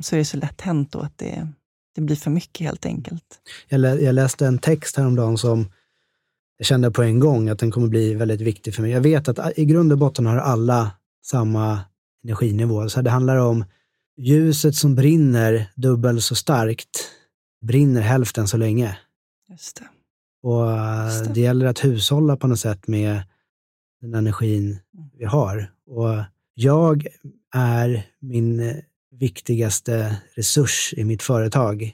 så 0.01 0.15
är 0.15 0.17
det 0.17 0.25
så 0.25 0.37
lätt 0.37 0.61
hänt 0.61 0.91
då 0.91 0.99
att 0.99 1.17
det, 1.17 1.47
det 1.95 2.01
blir 2.01 2.15
för 2.15 2.31
mycket 2.31 2.65
helt 2.65 2.85
enkelt. 2.85 3.23
Jag, 3.67 3.79
lä 3.79 3.95
jag 3.95 4.15
läste 4.15 4.47
en 4.47 4.59
text 4.59 4.97
häromdagen 4.97 5.37
som 5.37 5.65
jag 6.57 6.67
kände 6.67 6.91
på 6.91 7.03
en 7.03 7.19
gång 7.19 7.49
att 7.49 7.59
den 7.59 7.71
kommer 7.71 7.87
bli 7.87 8.13
väldigt 8.13 8.41
viktig 8.41 8.75
för 8.75 8.81
mig. 8.81 8.91
Jag 8.91 9.01
vet 9.01 9.27
att 9.27 9.57
i 9.57 9.65
grund 9.65 9.91
och 9.91 9.97
botten 9.97 10.25
har 10.25 10.37
alla 10.37 10.91
samma 11.25 11.79
energinivå. 12.23 12.89
Så 12.89 13.01
det 13.01 13.09
handlar 13.09 13.37
om 13.37 13.65
ljuset 14.17 14.75
som 14.75 14.95
brinner 14.95 15.71
dubbelt 15.75 16.23
så 16.23 16.35
starkt, 16.35 17.11
brinner 17.61 18.01
hälften 18.01 18.47
så 18.47 18.57
länge. 18.57 18.97
Just 19.49 19.75
det. 19.75 19.87
Och 20.47 20.65
det. 20.65 21.33
det 21.33 21.41
gäller 21.41 21.65
att 21.65 21.83
hushålla 21.83 22.37
på 22.37 22.47
något 22.47 22.59
sätt 22.59 22.87
med 22.87 23.21
den 24.01 24.13
energin 24.13 24.79
vi 25.17 25.25
har. 25.25 25.71
Och 25.87 26.23
jag 26.59 27.07
är 27.55 28.03
min 28.19 28.81
viktigaste 29.11 30.17
resurs 30.35 30.93
i 30.97 31.03
mitt 31.03 31.23
företag. 31.23 31.93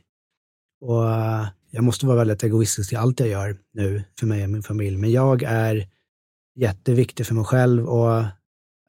Och 0.81 1.11
eh, 1.11 1.47
jag 1.71 1.83
måste 1.83 2.05
vara 2.05 2.17
väldigt 2.17 2.43
egoistisk 2.43 2.93
i 2.93 2.95
allt 2.95 3.19
jag 3.19 3.29
gör 3.29 3.57
nu 3.73 4.03
för 4.19 4.25
mig 4.27 4.43
och 4.43 4.49
min 4.49 4.63
familj. 4.63 4.97
Men 4.97 5.11
jag 5.11 5.43
är 5.43 5.87
jätteviktig 6.55 7.25
för 7.25 7.35
mig 7.35 7.43
själv 7.43 7.85
och 7.85 8.23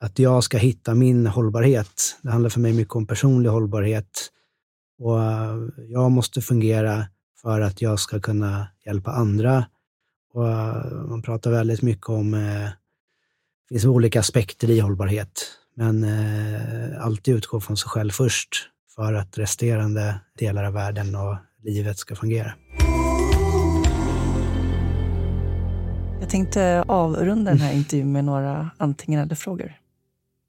att 0.00 0.18
jag 0.18 0.44
ska 0.44 0.58
hitta 0.58 0.94
min 0.94 1.26
hållbarhet. 1.26 2.18
Det 2.22 2.30
handlar 2.30 2.50
för 2.50 2.60
mig 2.60 2.72
mycket 2.72 2.94
om 2.94 3.06
personlig 3.06 3.50
hållbarhet. 3.50 4.30
Och 4.98 5.22
eh, 5.22 5.56
jag 5.88 6.10
måste 6.10 6.40
fungera 6.40 7.06
för 7.42 7.60
att 7.60 7.82
jag 7.82 8.00
ska 8.00 8.20
kunna 8.20 8.68
hjälpa 8.86 9.10
andra. 9.10 9.66
Och 10.32 10.48
eh, 10.48 10.92
man 11.08 11.22
pratar 11.22 11.50
väldigt 11.50 11.82
mycket 11.82 12.08
om, 12.08 12.30
det 12.30 13.74
finns 13.74 13.84
olika 13.84 14.20
aspekter 14.20 14.70
i 14.70 14.80
hållbarhet, 14.80 15.58
men 15.74 16.04
eh, 16.04 17.04
alltid 17.04 17.34
utgå 17.34 17.60
från 17.60 17.76
sig 17.76 17.88
själv 17.88 18.10
först 18.10 18.70
för 18.94 19.12
att 19.12 19.38
resterande 19.38 20.20
delar 20.38 20.64
av 20.64 20.72
världen 20.72 21.14
och 21.14 21.36
livet 21.62 21.98
ska 21.98 22.16
fungera. 22.16 22.54
Jag 26.20 26.30
tänkte 26.30 26.84
avrunda 26.88 27.50
den 27.50 27.60
här 27.60 27.72
intervjun 27.72 28.12
med 28.12 28.24
några 28.24 28.70
antingen 28.78 29.20
eller-frågor. 29.20 29.72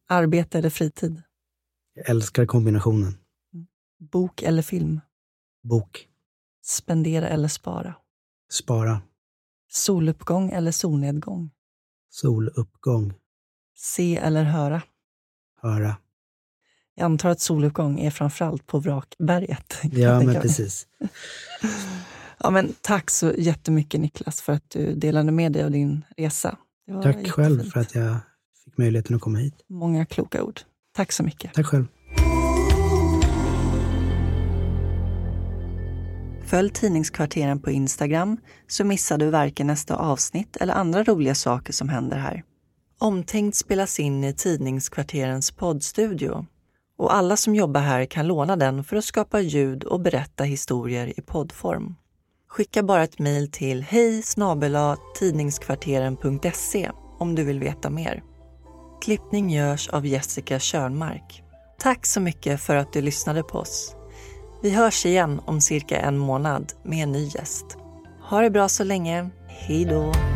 Arbete 0.07 0.57
eller 0.59 0.69
fritid? 0.69 1.21
Jag 1.93 2.09
älskar 2.09 2.45
kombinationen. 2.45 3.17
Bok 4.11 4.41
eller 4.41 4.61
film? 4.61 5.01
Bok. 5.63 6.07
Spendera 6.63 7.27
eller 7.27 7.47
spara? 7.47 7.95
Spara. 8.51 9.01
Soluppgång 9.71 10.51
eller 10.51 10.71
solnedgång? 10.71 11.51
Soluppgång. 12.09 13.13
Se 13.75 14.17
eller 14.17 14.43
höra? 14.43 14.81
Höra. 15.65 15.95
Jag 16.95 17.06
antar 17.06 17.30
att 17.30 17.39
soluppgång 17.39 17.99
är 17.99 18.10
framförallt 18.10 18.67
på 18.67 18.80
Vrakberget. 18.80 19.80
Ja, 19.91 20.19
men 20.19 20.41
precis. 20.41 20.88
ja, 22.39 22.49
men 22.49 22.73
tack 22.82 23.10
så 23.10 23.34
jättemycket 23.38 24.01
Niklas 24.01 24.41
för 24.41 24.54
att 24.54 24.69
du 24.69 24.95
delade 24.95 25.32
med 25.32 25.51
dig 25.51 25.63
av 25.63 25.71
din 25.71 26.06
resa. 26.17 26.58
Tack 26.88 27.06
jättefint. 27.06 27.32
själv 27.32 27.63
för 27.63 27.80
att 27.80 27.95
jag 27.95 28.17
fick 28.65 28.78
möjligheten 28.78 29.15
att 29.15 29.21
komma 29.21 29.38
hit. 29.38 29.54
Många 29.69 30.06
kloka 30.06 30.43
ord. 30.43 30.60
Tack 30.95 31.12
så 31.12 31.23
mycket. 31.23 31.54
Tack 31.54 31.65
själv. 31.65 31.86
Följ 36.45 36.69
Tidningskvarteren 36.69 37.60
på 37.60 37.71
Instagram 37.71 38.38
så 38.67 38.84
missar 38.84 39.17
du 39.17 39.30
varken 39.30 39.67
nästa 39.67 39.95
avsnitt 39.95 40.58
eller 40.58 40.73
andra 40.73 41.04
roliga 41.04 41.36
saker 41.36 41.73
som 41.73 41.89
händer 41.89 42.17
här. 42.17 42.43
Omtänkt 43.06 43.56
spelas 43.56 44.00
in 44.00 44.24
i 44.24 44.34
Tidningskvarterens 44.34 45.52
poddstudio 45.52 46.46
och 46.98 47.15
alla 47.15 47.38
som 47.38 47.56
jobbar 47.56 47.82
här 47.82 48.06
kan 48.06 48.28
låna 48.28 48.56
den 48.56 48.84
för 48.84 48.96
att 48.96 49.04
skapa 49.04 49.39
ljud 49.39 49.84
och 49.84 50.00
berätta 50.00 50.44
historier 50.44 51.20
i 51.20 51.22
poddform. 51.22 51.96
Skicka 52.48 52.84
bara 52.84 53.04
ett 53.04 53.20
mejl 53.20 53.52
till 53.52 53.84
hej 53.84 54.24
tidningskvarteren.se 55.20 56.91
om 57.20 57.36
du 57.36 57.44
vill 57.44 57.60
veta 57.60 57.89
mer. 57.89 58.24
Klippning 59.02 59.50
görs 59.50 59.89
av 59.89 60.06
Jessica 60.06 60.60
Körnmark. 60.60 61.44
Tack 61.80 62.06
så 62.06 62.20
mycket 62.20 62.62
för 62.62 62.76
att 62.76 62.94
du 62.94 63.02
lyssnade 63.02 63.44
på 63.44 63.58
oss. 63.58 63.96
Vi 64.62 64.70
hörs 64.70 65.06
igen 65.06 65.41
om 65.46 65.62
cirka 65.62 65.98
en 65.98 66.18
månad 66.18 66.74
med 66.84 67.04
en 67.04 67.12
ny 67.12 67.26
gäst. 67.26 67.65
Ha 68.30 68.41
det 68.41 68.50
bra 68.50 68.70
så 68.70 68.84
länge. 68.84 69.30
Hej 69.48 69.86
då! 69.86 70.35